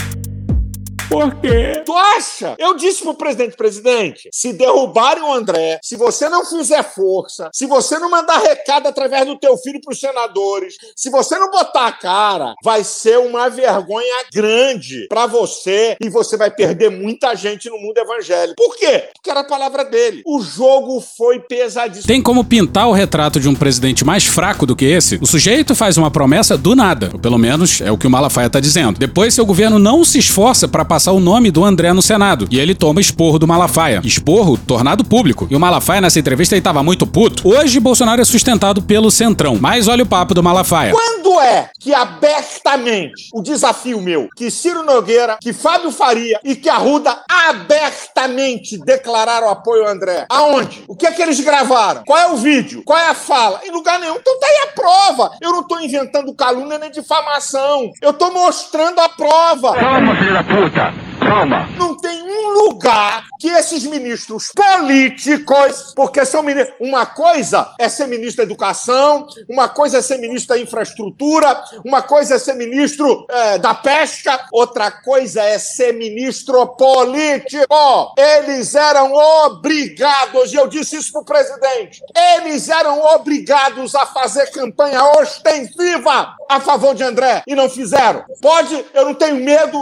[1.17, 1.83] Por quê?
[1.85, 2.55] Tu acha?
[2.59, 7.65] Eu disse pro presidente, presidente, se derrubarem o André, se você não fizer força, se
[7.67, 11.93] você não mandar recado através do teu filho pros senadores, se você não botar a
[11.93, 17.79] cara, vai ser uma vergonha grande pra você e você vai perder muita gente no
[17.79, 18.57] mundo evangélico.
[18.57, 19.09] Por quê?
[19.15, 20.23] Porque era a palavra dele.
[20.27, 22.07] O jogo foi pesadíssimo.
[22.07, 25.19] Tem como pintar o retrato de um presidente mais fraco do que esse?
[25.23, 28.51] O sujeito faz uma promessa do nada, ou pelo menos é o que o Malafaia
[28.51, 28.99] tá dizendo.
[28.99, 32.59] Depois seu governo não se esforça pra passar o nome do André no Senado, e
[32.59, 34.01] ele toma esporro do Malafaia.
[34.05, 35.47] Esporro tornado público.
[35.51, 37.49] E o Malafaia nessa entrevista ele tava muito puto.
[37.49, 39.59] Hoje Bolsonaro é sustentado pelo Centrão.
[39.61, 40.93] Mas olha o papo do Malafaia.
[40.93, 46.69] Quando é que abertamente o desafio meu, que Ciro Nogueira, que Fábio Faria e que
[46.69, 50.27] Arruda abertamente declararam apoio ao André?
[50.29, 50.85] Aonde?
[50.89, 52.03] O que é que eles gravaram?
[52.05, 52.83] Qual é o vídeo?
[52.85, 53.61] Qual é a fala?
[53.65, 54.17] Em lugar nenhum.
[54.17, 55.31] Então tá aí a prova.
[55.41, 57.91] Eu não tô inventando calúnia nem difamação.
[58.01, 59.75] Eu tô mostrando a prova.
[59.75, 60.95] Calma, filho da puta.
[61.27, 61.69] Calma.
[61.77, 66.77] Não tem um lugar que esses ministros políticos, porque são ministros.
[66.81, 72.01] Uma coisa é ser ministro da educação, uma coisa é ser ministro da infraestrutura, uma
[72.01, 78.15] coisa é ser ministro eh, da pesca, outra coisa é ser ministro político.
[78.17, 82.03] Eles eram obrigados, e eu disse isso pro presidente,
[82.39, 88.25] eles eram obrigados a fazer campanha ostensiva a favor de André e não fizeram.
[88.41, 89.79] Pode, eu não tenho medo,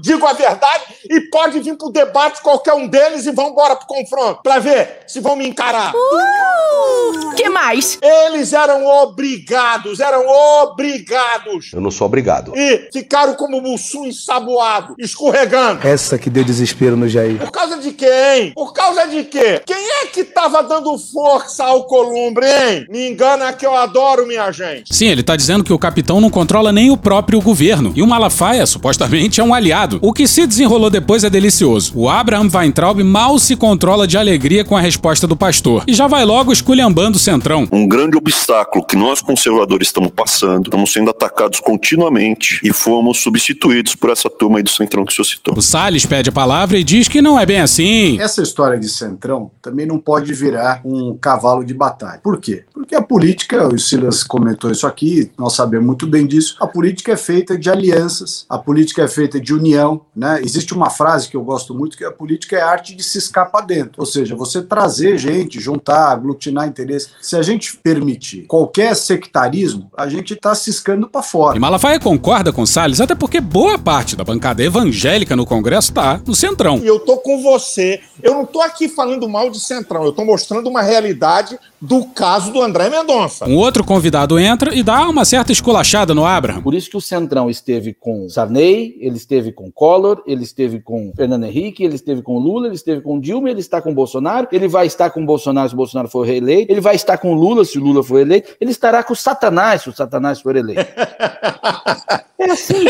[0.00, 0.75] digo a verdade,
[1.08, 5.00] e pode vir pro debate qualquer um deles e vão embora pro confronto, pra ver
[5.06, 5.92] se vão me encarar.
[5.94, 7.98] Uh, que mais?
[8.02, 10.26] Eles eram obrigados, eram
[10.62, 11.70] obrigados.
[11.72, 12.52] Eu não sou obrigado.
[12.56, 15.86] E ficaram como Mussum ensaboado, escorregando.
[15.86, 17.38] Essa que deu desespero no Jair.
[17.38, 18.52] Por causa de quem?
[18.52, 19.60] Por causa de quê?
[19.64, 22.86] Quem é que tava dando força ao Columbre, hein?
[22.88, 24.94] Me engana que eu adoro, minha gente.
[24.94, 27.92] Sim, ele tá dizendo que o capitão não controla nem o próprio governo.
[27.94, 29.98] E o Malafaia, supostamente, é um aliado.
[30.02, 31.92] O que se desenrolou depois é delicioso.
[31.94, 35.84] O Abraham Weintraub mal se controla de alegria com a resposta do pastor.
[35.86, 37.68] E já vai logo esculhambando o centrão.
[37.70, 43.94] Um grande obstáculo que nós conservadores estamos passando, estamos sendo atacados continuamente e fomos substituídos
[43.94, 45.54] por essa turma aí do Centrão que o senhor citou.
[45.56, 48.20] O Salles pede a palavra e diz que não é bem assim.
[48.20, 52.20] Essa história de centrão também não pode virar um cavalo de batalha.
[52.22, 52.64] Por quê?
[52.72, 57.12] Porque a política, o Silas comentou isso aqui, nós sabemos muito bem disso, a política
[57.12, 60.40] é feita de alianças, a política é feita de união, né?
[60.56, 63.18] Existe uma frase que eu gosto muito que a política é a arte de se
[63.18, 67.10] escapar dentro, ou seja, você trazer gente, juntar, aglutinar interesse.
[67.20, 71.58] Se a gente permitir qualquer sectarismo, a gente está ciscando para fora.
[71.58, 76.22] E Malafaia concorda com Salles, até porque boa parte da bancada evangélica no Congresso tá
[76.26, 76.78] no centrão.
[76.78, 78.00] E eu tô com você.
[78.22, 82.50] Eu não tô aqui falando mal de Centrão, eu tô mostrando uma realidade do caso
[82.50, 83.46] do André Mendonça.
[83.46, 86.62] Um outro convidado entra e dá uma certa esculachada no Abraham.
[86.62, 91.12] Por isso que o Centrão esteve com Sarney, ele esteve com Collor, ele esteve com
[91.14, 94.68] Fernando Henrique, ele esteve com Lula, ele esteve com Dilma, ele está com Bolsonaro, ele
[94.68, 97.78] vai estar com Bolsonaro se o Bolsonaro for reeleito, ele vai estar com Lula se
[97.78, 100.86] o Lula for eleito, ele estará com o Satanás se o Satanás for eleito.
[102.38, 102.86] É assim.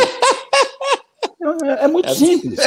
[1.65, 2.59] É, é muito simples.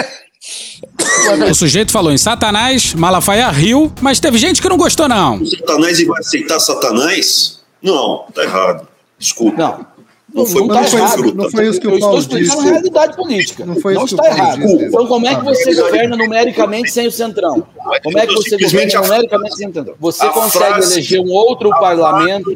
[1.50, 5.36] O sujeito falou em Satanás, Malafaia riu, mas teve gente que não gostou, não.
[5.42, 7.60] O Satanás e vai aceitar Satanás?
[7.82, 8.88] Não, tá errado.
[9.18, 9.58] Desculpa.
[9.58, 9.99] Não.
[10.34, 11.18] Não foi, tá não foi, errado.
[11.20, 11.38] fruta.
[11.44, 12.68] não foi isso que Eu o estou Paulo explicando disse.
[12.68, 13.66] a realidade política.
[13.66, 14.68] Não foi Não isso que está o Paulo errado.
[14.78, 14.86] disse.
[14.86, 17.68] Então como é que você governa numericamente sem o Centrão?
[18.04, 19.96] Como é que Eu você simplesmente governa a- numericamente sem o Centrão?
[20.00, 22.52] Você a consegue frase- eleger um outro parlamento.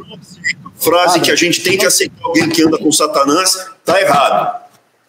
[0.75, 4.61] Frase que a gente tem que aceitar alguém que anda com Satanás, tá errado.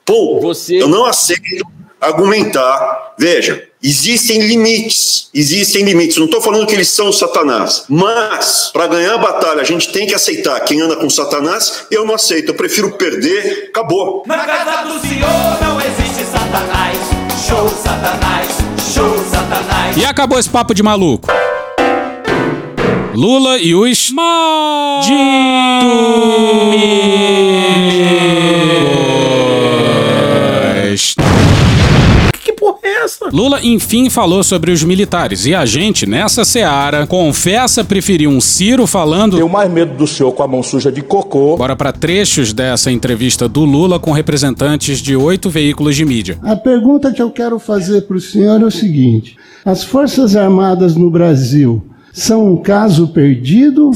[0.05, 1.67] Pô, eu não aceito
[2.01, 3.15] argumentar.
[3.19, 5.29] Veja, existem limites.
[5.35, 6.17] Existem limites.
[6.17, 7.85] Não estou falando que eles são Satanás.
[7.87, 10.59] Mas, para ganhar a batalha, a gente tem que aceitar.
[10.61, 12.49] Quem anda com Satanás, eu não aceito.
[12.49, 13.67] Eu prefiro perder.
[13.69, 14.23] Acabou.
[14.27, 15.29] Na casa do Senhor
[15.61, 16.97] não existe Satanás.
[17.47, 18.49] Show Satanás,
[18.95, 19.97] show Satanás.
[19.99, 21.29] E acabou esse papo de maluco.
[23.15, 25.15] Lula e os malditos.
[33.05, 33.29] Essa?
[33.33, 35.47] Lula, enfim, falou sobre os militares.
[35.47, 39.37] E a gente, nessa seara, confessa preferir um Ciro falando.
[39.37, 41.57] Tenho mais medo do senhor com a mão suja de cocô.
[41.57, 46.39] Bora para trechos dessa entrevista do Lula com representantes de oito veículos de mídia.
[46.43, 50.97] A pergunta que eu quero fazer para o senhor é o seguinte: as Forças Armadas
[50.97, 53.91] no Brasil são um caso perdido?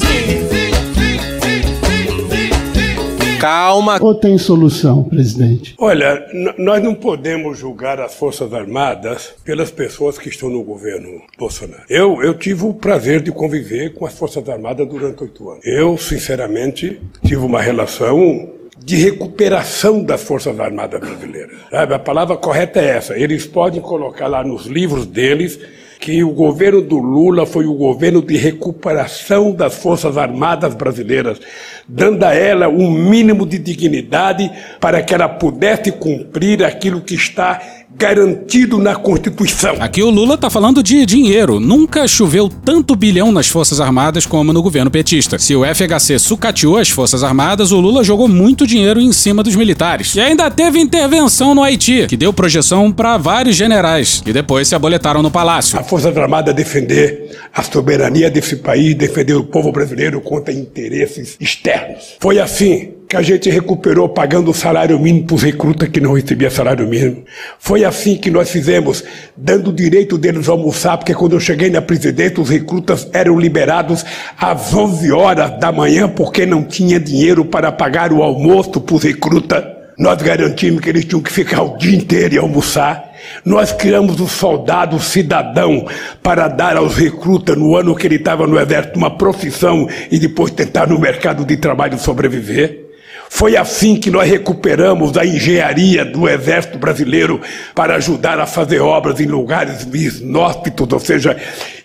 [3.38, 3.98] Calma.
[4.00, 5.74] Ou tem solução, presidente?
[5.78, 6.26] Olha,
[6.58, 11.82] nós não podemos julgar as Forças Armadas pelas pessoas que estão no governo Bolsonaro.
[11.88, 15.64] Eu, eu tive o prazer de conviver com as Forças Armadas durante oito anos.
[15.64, 18.50] Eu, sinceramente, tive uma relação
[18.84, 21.56] de recuperação das Forças Armadas brasileiras.
[21.70, 21.94] Sabe?
[21.94, 23.18] A palavra correta é essa.
[23.18, 25.58] Eles podem colocar lá nos livros deles
[25.98, 31.40] que o governo do Lula foi o governo de recuperação das Forças Armadas brasileiras,
[31.88, 37.60] dando a ela um mínimo de dignidade para que ela pudesse cumprir aquilo que está
[37.96, 39.76] garantido na Constituição.
[39.80, 41.58] Aqui o Lula tá falando de dinheiro.
[41.58, 45.38] Nunca choveu tanto bilhão nas Forças Armadas como no governo petista.
[45.38, 49.56] Se o FHC sucateou as Forças Armadas, o Lula jogou muito dinheiro em cima dos
[49.56, 50.14] militares.
[50.14, 54.74] E ainda teve intervenção no Haiti, que deu projeção para vários generais, que depois se
[54.74, 55.78] aboletaram no palácio.
[55.78, 62.16] A Força Armada defender a soberania desse país, defender o povo brasileiro contra interesses externos.
[62.20, 66.12] Foi assim que a gente recuperou pagando o salário mínimo para os recrutas que não
[66.12, 67.24] recebiam salário mínimo.
[67.58, 69.02] Foi assim que nós fizemos,
[69.34, 74.04] dando o direito deles almoçar, porque quando eu cheguei na presidência, os recrutas eram liberados
[74.38, 79.02] às 11 horas da manhã, porque não tinha dinheiro para pagar o almoço para os
[79.02, 79.64] recrutas.
[79.98, 83.10] Nós garantimos que eles tinham que ficar o dia inteiro e almoçar.
[83.42, 85.86] Nós criamos o soldado cidadão
[86.22, 90.52] para dar aos recrutas, no ano que ele estava no exército, uma profissão e depois
[90.52, 92.87] tentar no mercado de trabalho sobreviver.
[93.30, 97.40] Foi assim que nós recuperamos a engenharia do Exército Brasileiro
[97.74, 99.86] para ajudar a fazer obras em lugares
[100.20, 101.36] inóspitos, ou seja,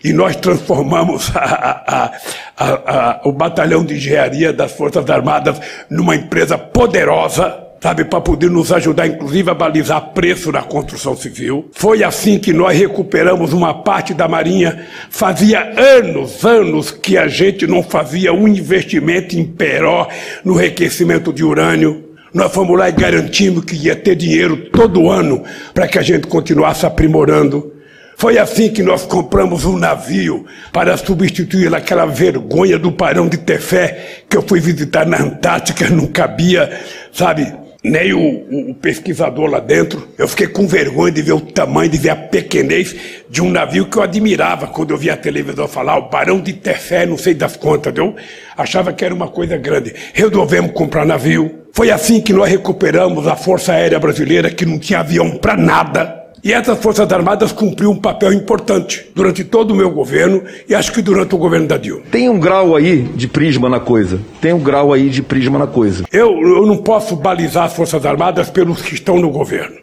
[0.04, 2.12] e nós transformamos a,
[2.58, 8.50] a, a, o Batalhão de Engenharia das Forças Armadas numa empresa poderosa sabe, para poder
[8.50, 11.70] nos ajudar, inclusive, a balizar preço na construção civil.
[11.74, 14.88] Foi assim que nós recuperamos uma parte da Marinha.
[15.10, 20.08] Fazia anos, anos que a gente não fazia um investimento em Peró
[20.46, 22.06] no enriquecimento de urânio.
[22.34, 25.44] Nós fomos lá e garantimos que ia ter dinheiro todo ano
[25.74, 27.74] para que a gente continuasse aprimorando.
[28.16, 34.22] Foi assim que nós compramos um navio para substituir aquela vergonha do Parão de Tefé
[34.30, 36.80] que eu fui visitar na Antártica, não cabia,
[37.12, 40.08] sabe, nem o, o, pesquisador lá dentro.
[40.18, 42.96] Eu fiquei com vergonha de ver o tamanho, de ver a pequenez
[43.30, 46.54] de um navio que eu admirava quando eu via a televisão falar, o Barão de
[46.54, 48.16] Tefé, não sei das contas, eu
[48.56, 49.94] achava que era uma coisa grande.
[50.14, 51.64] Resolvemos comprar navio.
[51.74, 56.23] Foi assim que nós recuperamos a Força Aérea Brasileira, que não tinha avião para nada.
[56.44, 60.92] E essas Forças Armadas cumpriu um papel importante durante todo o meu governo e acho
[60.92, 62.04] que durante o governo da Dilma.
[62.12, 64.20] Tem um grau aí de prisma na coisa.
[64.42, 66.04] Tem um grau aí de prisma na coisa.
[66.12, 69.78] Eu, eu não posso balizar as Forças Armadas pelos que estão no governo.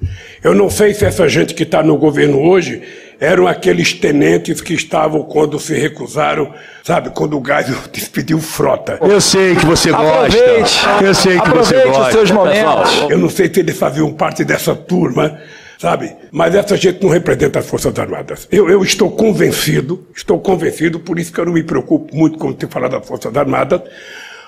[0.45, 2.83] Eu não sei se essa gente que está no governo hoje
[3.19, 6.53] eram aqueles tenentes que estavam quando se recusaram,
[6.85, 8.99] sabe, quando o Geisel despediu frota.
[9.01, 10.37] Eu sei que você gosta.
[11.03, 12.03] Eu sei que você gosta.
[12.03, 13.07] os seus momentos.
[13.09, 15.39] Eu não sei se eles faziam parte dessa turma
[15.81, 16.15] sabe?
[16.31, 18.47] Mas essa gente não representa as Forças Armadas.
[18.53, 22.53] Eu, eu estou convencido, estou convencido, por isso que eu não me preocupo muito com
[22.53, 23.81] ter falado das Forças Armadas,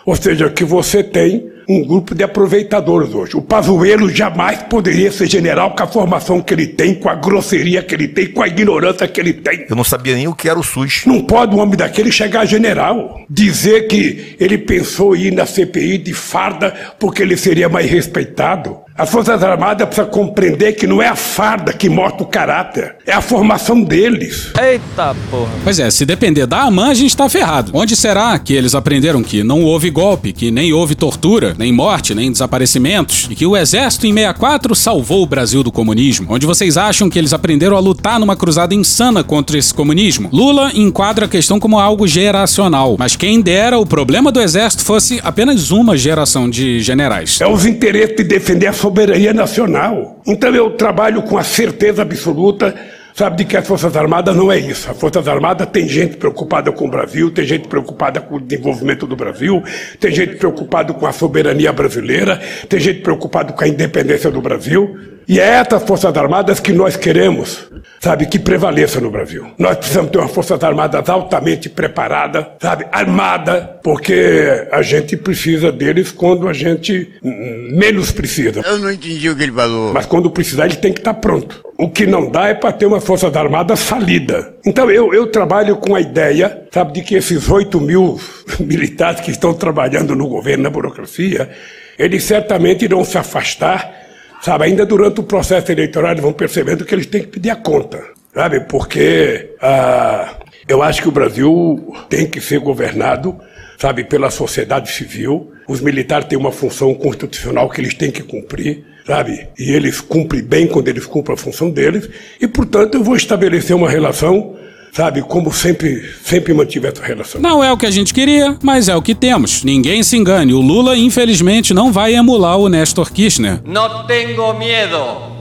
[0.05, 3.37] ou seja, que você tem um grupo de aproveitadores hoje.
[3.37, 7.83] O Pazuello jamais poderia ser general com a formação que ele tem, com a grosseria
[7.83, 9.67] que ele tem, com a ignorância que ele tem.
[9.71, 11.05] Eu não sabia nem o que era o SUS.
[11.07, 15.47] Não pode um homem daquele chegar a general, dizer que ele pensou em ir na
[15.47, 18.79] CPI de farda porque ele seria mais respeitado.
[18.95, 23.13] As Forças Armadas precisam compreender que não é a farda que mostra o caráter, é
[23.13, 24.51] a formação deles.
[24.61, 25.51] Eita porra.
[25.65, 27.73] Pois é, se depender da AMAN, a gente tá ferrado.
[27.75, 32.15] Onde será que eles aprenderam que não houve golpe, que nem houve tortura, nem morte,
[32.15, 36.27] nem desaparecimentos, e que o exército em 64 salvou o Brasil do comunismo?
[36.29, 40.29] Onde vocês acham que eles aprenderam a lutar numa cruzada insana contra esse comunismo?
[40.31, 45.19] Lula enquadra a questão como algo geracional, mas quem dera o problema do exército fosse
[45.25, 47.41] apenas uma geração de generais.
[47.41, 50.21] É os interesses de defender a soberania nacional.
[50.27, 52.75] Então eu trabalho com a certeza absoluta,
[53.15, 54.91] sabe, de que as Forças Armadas não é isso.
[54.91, 59.07] As Forças Armadas tem gente preocupada com o Brasil, tem gente preocupada com o desenvolvimento
[59.07, 59.63] do Brasil,
[60.01, 64.99] tem gente preocupada com a soberania brasileira, tem gente preocupada com a independência do Brasil.
[65.29, 69.47] E é essas Forças Armadas que nós queremos, sabe, que prevaleça no Brasil.
[69.59, 76.11] Nós precisamos ter uma Forças Armadas altamente preparada, sabe, armada, porque a gente precisa deles
[76.11, 78.61] quando a gente menos precisa.
[78.61, 79.93] Eu não entendi o que ele falou.
[79.93, 81.63] Mas quando precisar, ele tem que estar pronto.
[81.79, 84.55] O que não dá é para ter uma Forças Armadas falida.
[84.65, 88.21] Então eu, eu trabalho com a ideia, sabe, de que esses 8 mil
[88.61, 91.51] militares que estão trabalhando no governo, na burocracia,
[91.99, 94.02] eles certamente irão se afastar,
[94.43, 97.57] sabe, ainda durante o processo eleitoral eles vão percebendo que eles têm que pedir a
[97.57, 98.03] conta,
[98.35, 100.35] sabe, porque ah,
[100.69, 103.39] eu acho que o Brasil tem que ser governado,
[103.79, 105.53] sabe, pela sociedade civil.
[105.67, 109.49] Os militares têm uma função constitucional que eles têm que cumprir, sabe?
[109.59, 112.09] E eles cumprem bem quando eles cumprem a função deles.
[112.41, 114.52] E, portanto, eu vou estabelecer uma relação,
[114.93, 117.41] sabe, como sempre, sempre mantive essa relação.
[117.41, 119.65] Não é o que a gente queria, mas é o que temos.
[119.65, 123.63] Ninguém se engane, o Lula, infelizmente, não vai emular o Néstor Kirchner.
[123.65, 125.33] No tengo miedo.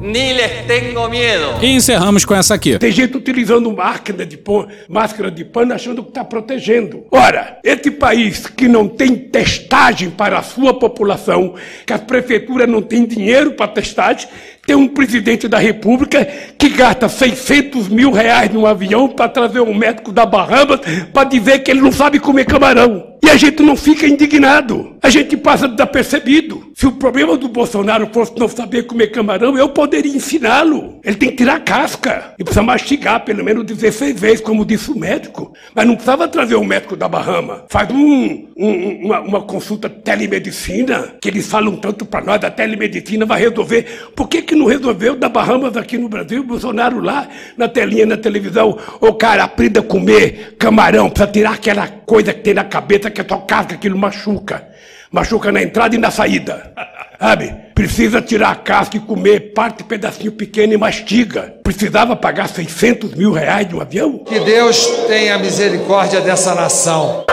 [0.00, 1.62] Ni les tengo miedo.
[1.62, 2.76] E encerramos com essa aqui.
[2.76, 7.06] Tem gente utilizando máquina de pano, máscara de pano achando que está protegendo.
[7.08, 11.54] Ora, esse país que não tem testagem para a sua população,
[11.86, 14.28] que as prefeituras não têm dinheiro para testagem,
[14.64, 16.24] tem um presidente da república
[16.56, 20.80] que gasta 600 mil reais num avião para trazer um médico da Bahamas
[21.12, 23.11] para dizer que ele não sabe comer camarão.
[23.24, 24.96] E a gente não fica indignado.
[25.00, 26.72] A gente passa desapercebido.
[26.74, 30.98] Se o problema do Bolsonaro fosse não saber comer camarão, eu poderia ensiná-lo.
[31.04, 32.34] Ele tem que tirar a casca.
[32.36, 35.52] E precisa mastigar pelo menos 16 vezes, como disse o médico.
[35.72, 37.64] Mas não precisava trazer o médico da Bahama.
[37.68, 43.24] Faz um, um, uma, uma consulta telemedicina, que eles falam tanto para nós, a telemedicina
[43.24, 44.10] vai resolver.
[44.16, 46.42] Por que, que não resolveu da Bahamas aqui no Brasil?
[46.42, 48.76] Bolsonaro lá, na telinha, na televisão.
[49.00, 53.22] Ô cara, aprenda a comer camarão, precisa tirar aquela coisa que tem na cabeça, que
[53.22, 54.68] é só casca, aquilo machuca.
[55.10, 56.70] Machuca na entrada e na saída.
[57.18, 57.54] Sabe?
[57.74, 61.54] Precisa tirar a casca e comer parte, pedacinho pequeno e mastiga.
[61.62, 64.18] Precisava pagar 600 mil reais de um avião?
[64.18, 67.24] Que Deus tenha misericórdia dessa nação.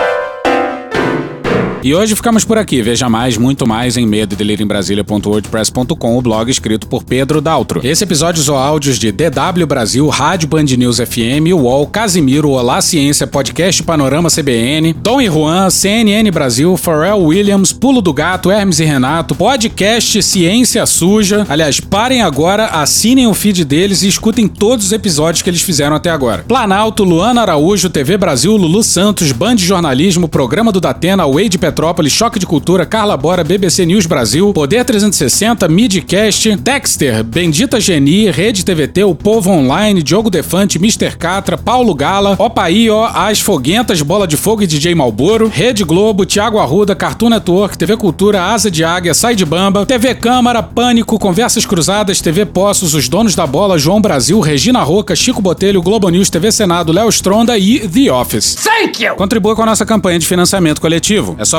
[1.82, 2.82] E hoje ficamos por aqui.
[2.82, 7.80] Veja mais, muito mais em medo em Brasília.wordpress.com, o blog escrito por Pedro Daltro.
[7.82, 13.26] Esse episódio usou áudios de DW Brasil, Rádio Band News FM, UOL, Casimiro, Olá Ciência,
[13.26, 18.84] Podcast Panorama CBN, Dom e Juan, CNN Brasil, Pharrell Williams, Pulo do Gato, Hermes e
[18.84, 21.46] Renato, Podcast Ciência Suja.
[21.48, 25.96] Aliás, parem agora, assinem o feed deles e escutem todos os episódios que eles fizeram
[25.96, 26.44] até agora.
[26.46, 32.40] Planalto, Luana Araújo, TV Brasil, Lulu Santos, Band Jornalismo, Programa do Datena, Wade Petrópolis, Choque
[32.40, 39.04] de Cultura, Carla Bora, BBC News Brasil, Poder 360, Midcast, Dexter, Bendita Geni, Rede TVT,
[39.04, 41.16] O Povo Online, Diogo Defante, Mr.
[41.16, 46.26] Catra, Paulo Gala, Opaí, ó, As Foguentas, Bola de Fogo e DJ Malboro, Rede Globo,
[46.26, 51.20] Thiago Arruda, Cartoon Network, TV Cultura, Asa de Águia, Sai de Bamba, TV Câmara, Pânico,
[51.20, 56.10] Conversas Cruzadas, TV Poços, Os Donos da Bola, João Brasil, Regina Roca, Chico Botelho, Globo
[56.10, 58.56] News, TV Senado, Léo Stronda e The Office.
[58.56, 59.16] Thank you!
[59.16, 61.36] Contribua com a nossa campanha de financiamento coletivo.
[61.38, 61.59] É só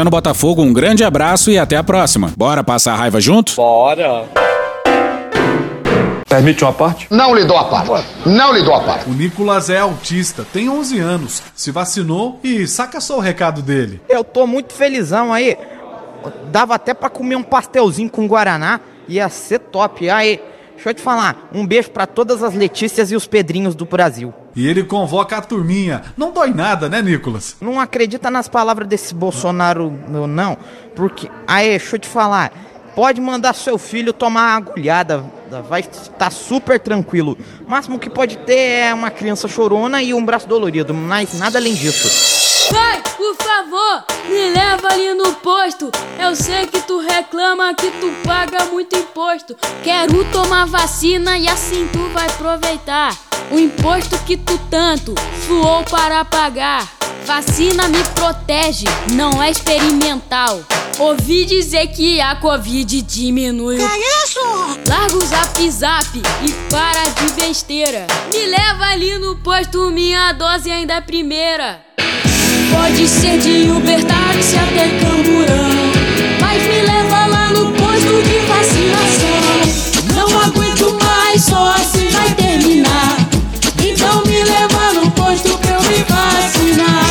[0.09, 2.31] Botafogo, um grande abraço e até a próxima.
[2.35, 3.55] Bora passar a raiva junto?
[3.55, 4.25] Bora!
[6.31, 7.07] Permite uma parte?
[7.09, 8.07] Não lhe dou a parte.
[8.25, 9.09] Não lhe dou a parte.
[9.09, 14.01] O Nicolas é autista, tem 11 anos, se vacinou e saca só o recado dele.
[14.07, 15.57] Eu tô muito felizão aí.
[16.45, 18.79] Dava até pra comer um pastelzinho com guaraná,
[19.09, 20.09] ia ser top.
[20.09, 20.41] Aí,
[20.73, 24.33] deixa eu te falar, um beijo pra todas as Letícias e os Pedrinhos do Brasil.
[24.55, 26.01] E ele convoca a turminha.
[26.17, 27.55] Não dói nada, né, Nicolas?
[27.61, 30.57] Não acredita nas palavras desse Bolsonaro, meu, não.
[30.95, 32.51] Porque, aí, deixa eu te falar.
[32.93, 35.23] Pode mandar seu filho tomar agulhada,
[35.69, 37.37] vai estar super tranquilo.
[37.65, 38.53] O máximo que pode ter
[38.89, 42.40] é uma criança chorona e um braço dolorido, mas nada além disso.
[42.69, 45.89] Pai, por favor, me leva ali no posto.
[46.19, 49.55] Eu sei que tu reclama que tu paga muito imposto.
[49.83, 53.17] Quero tomar vacina e assim tu vai aproveitar
[53.49, 55.15] o imposto que tu tanto
[55.47, 56.87] suou para pagar.
[57.25, 60.61] Vacina me protege, não é experimental.
[60.99, 63.77] Ouvi dizer que a Covid diminui.
[63.77, 64.39] Que é isso?
[64.87, 68.07] Larga o zap zap e para de besteira.
[68.31, 71.90] Me leva ali no posto, minha dose ainda é primeira.
[72.71, 75.69] Pode ser de Uber, táxi até Camburão.
[76.39, 80.15] Mas me leva lá no posto de vacinação.
[80.15, 83.17] Não aguento mais, só assim vai terminar.
[83.83, 87.05] Então me leva no posto pra eu me vacinar.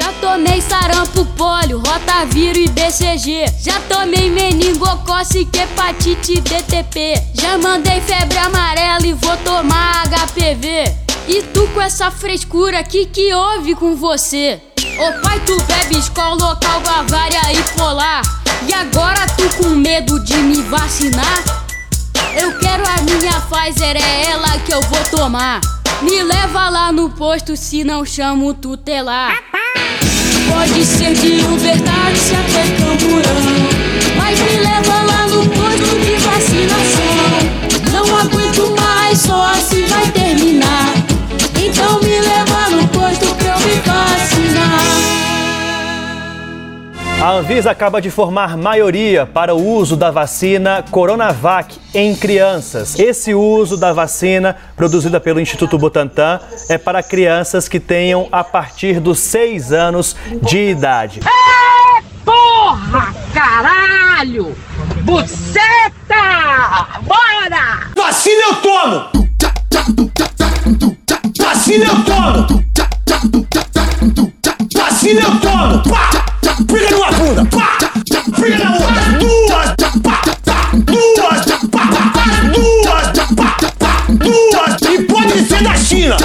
[0.00, 3.44] Já tomei sarampo, polio, rotavírus e BCG.
[3.60, 7.22] Já tomei meningocócica, hepatite DTP.
[7.34, 11.07] Já mandei febre amarela e vou tomar HPV.
[11.28, 14.62] E tu com essa frescura, que que houve com você?
[14.98, 18.22] Ô pai, tu bebe escola local, Bavária e polar.
[18.66, 21.44] E agora tu com medo de me vacinar?
[22.34, 25.60] Eu quero a minha Pfizer, é ela que eu vou tomar.
[26.00, 29.36] Me leva lá no posto, se não chamo tutelar.
[30.50, 33.68] Pode ser de táxi até Camburão.
[34.16, 37.68] Mas me leva lá no posto de vacinação.
[37.92, 40.97] Não aguento mais, só assim vai terminar.
[41.78, 44.80] Então me leva no posto pra eu me vacinar.
[47.22, 52.98] A Anvisa acaba de formar maioria para o uso da vacina Coronavac em crianças.
[52.98, 58.98] Esse uso da vacina, produzida pelo Instituto Butantan, é para crianças que tenham a partir
[58.98, 61.20] dos 6 anos de idade.
[62.24, 64.56] Porra, caralho!
[65.02, 66.88] Buceta!
[67.02, 67.88] Bora!
[67.96, 69.18] Vacina eu tomo!
[71.70, 72.64] Eu tomo!
[74.74, 75.82] Vacina eu tomo!
[75.82, 76.10] Pá!
[76.66, 77.44] Fica numa bunda!
[77.44, 77.78] Pá!
[78.34, 79.02] Fica na outra!
[79.18, 79.74] Duas!
[80.02, 80.22] Pá!
[80.86, 81.46] Duas!
[81.70, 81.82] Pá!
[82.54, 83.06] Duas!
[84.18, 84.76] Duas!
[84.90, 86.16] E pode ser da China!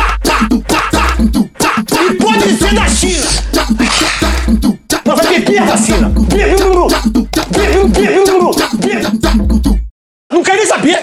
[1.92, 3.28] E pode ser da China!
[5.06, 6.10] Nós vai beber a vacina!
[6.10, 6.88] Bebe, Lulu!
[6.88, 8.56] Bebe, bebe, Lulu!
[8.80, 9.08] Bebe!
[10.32, 11.02] Não quero nem saber!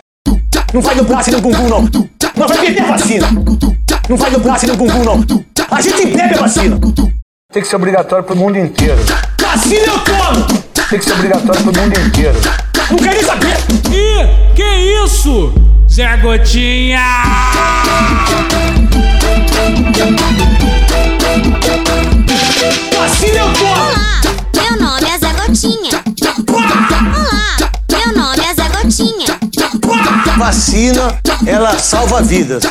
[0.73, 1.89] Não vai braço e no bumbum, não!
[2.37, 3.29] Nós vai beber a vacina!
[4.11, 5.25] Não braço e no bumbum, não!
[5.71, 6.81] A gente bebe a vacina!
[7.53, 9.01] Tem que ser obrigatório pro mundo inteiro.
[9.41, 10.47] Vacina eu tomo!
[10.91, 12.37] Tem que ser obrigatório pro mundo inteiro.
[12.91, 13.57] Não quero nem saber!
[13.93, 15.55] Ih, que isso?
[15.89, 16.99] Zé Gotinha!
[22.99, 24.11] Vacina eu tomo!
[24.57, 26.03] Meu nome é Zé Gotinha.
[27.15, 29.39] Olá, meu nome é Zé Gotinha.
[30.37, 32.65] Vacina, ela salva vidas.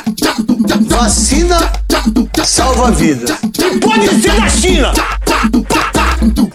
[0.88, 1.72] Vacina
[2.45, 3.38] salva vidas.
[3.57, 4.93] E pode ser da China!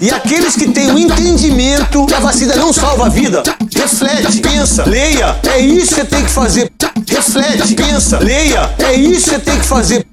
[0.00, 3.42] E aqueles que têm o entendimento que a vacina não salva a vida,
[3.74, 6.70] reflete, pensa, leia, é isso que você tem que fazer.
[7.08, 10.06] Reflete, pensa, leia, é isso que você tem que fazer.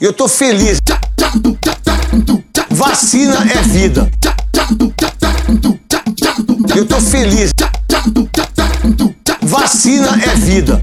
[0.00, 0.78] Eu tô feliz.
[2.70, 4.10] Vacina é vida.
[6.74, 7.50] Eu tô feliz.
[9.42, 10.82] Vacina é vida.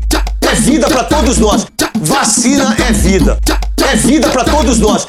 [0.50, 1.68] É vida para todos nós.
[2.02, 3.38] Vacina é vida.
[3.88, 5.06] É vida para todos nós.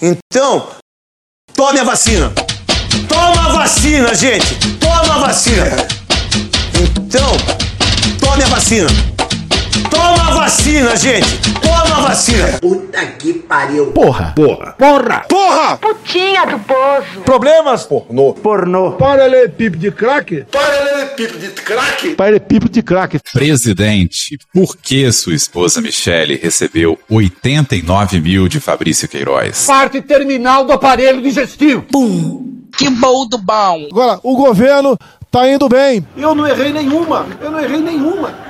[0.00, 0.68] Então,
[1.52, 2.32] tome a vacina.
[3.08, 4.78] Toma a vacina, gente.
[4.78, 5.64] Toma a vacina.
[6.80, 7.28] Então,
[8.20, 8.88] tome a vacina.
[9.90, 11.26] Toma a vacina, gente.
[11.60, 12.58] Toma a vacina.
[12.60, 13.92] Puta que pariu.
[13.92, 14.32] Porra.
[14.34, 14.72] Porra.
[14.78, 15.24] Porra.
[15.28, 15.76] Porra.
[15.76, 17.20] Putinha do poço.
[17.24, 17.84] Problemas?
[17.84, 18.32] Pornô.
[18.34, 18.92] Pornô.
[18.92, 20.44] Paralelepípedo de crack?
[20.50, 22.14] Paralelepípedo de crack?
[22.14, 23.20] Paralelepípedo de crack.
[23.32, 29.66] Presidente, por que sua esposa Michele recebeu 89 mil de Fabrício Queiroz?
[29.66, 31.82] Parte terminal do aparelho digestivo.
[31.82, 32.46] Pum.
[32.76, 33.88] Que bom do bom.
[33.90, 34.96] Agora, o governo
[35.30, 36.06] tá indo bem.
[36.16, 37.26] Eu não errei nenhuma.
[37.40, 38.49] Eu não errei nenhuma.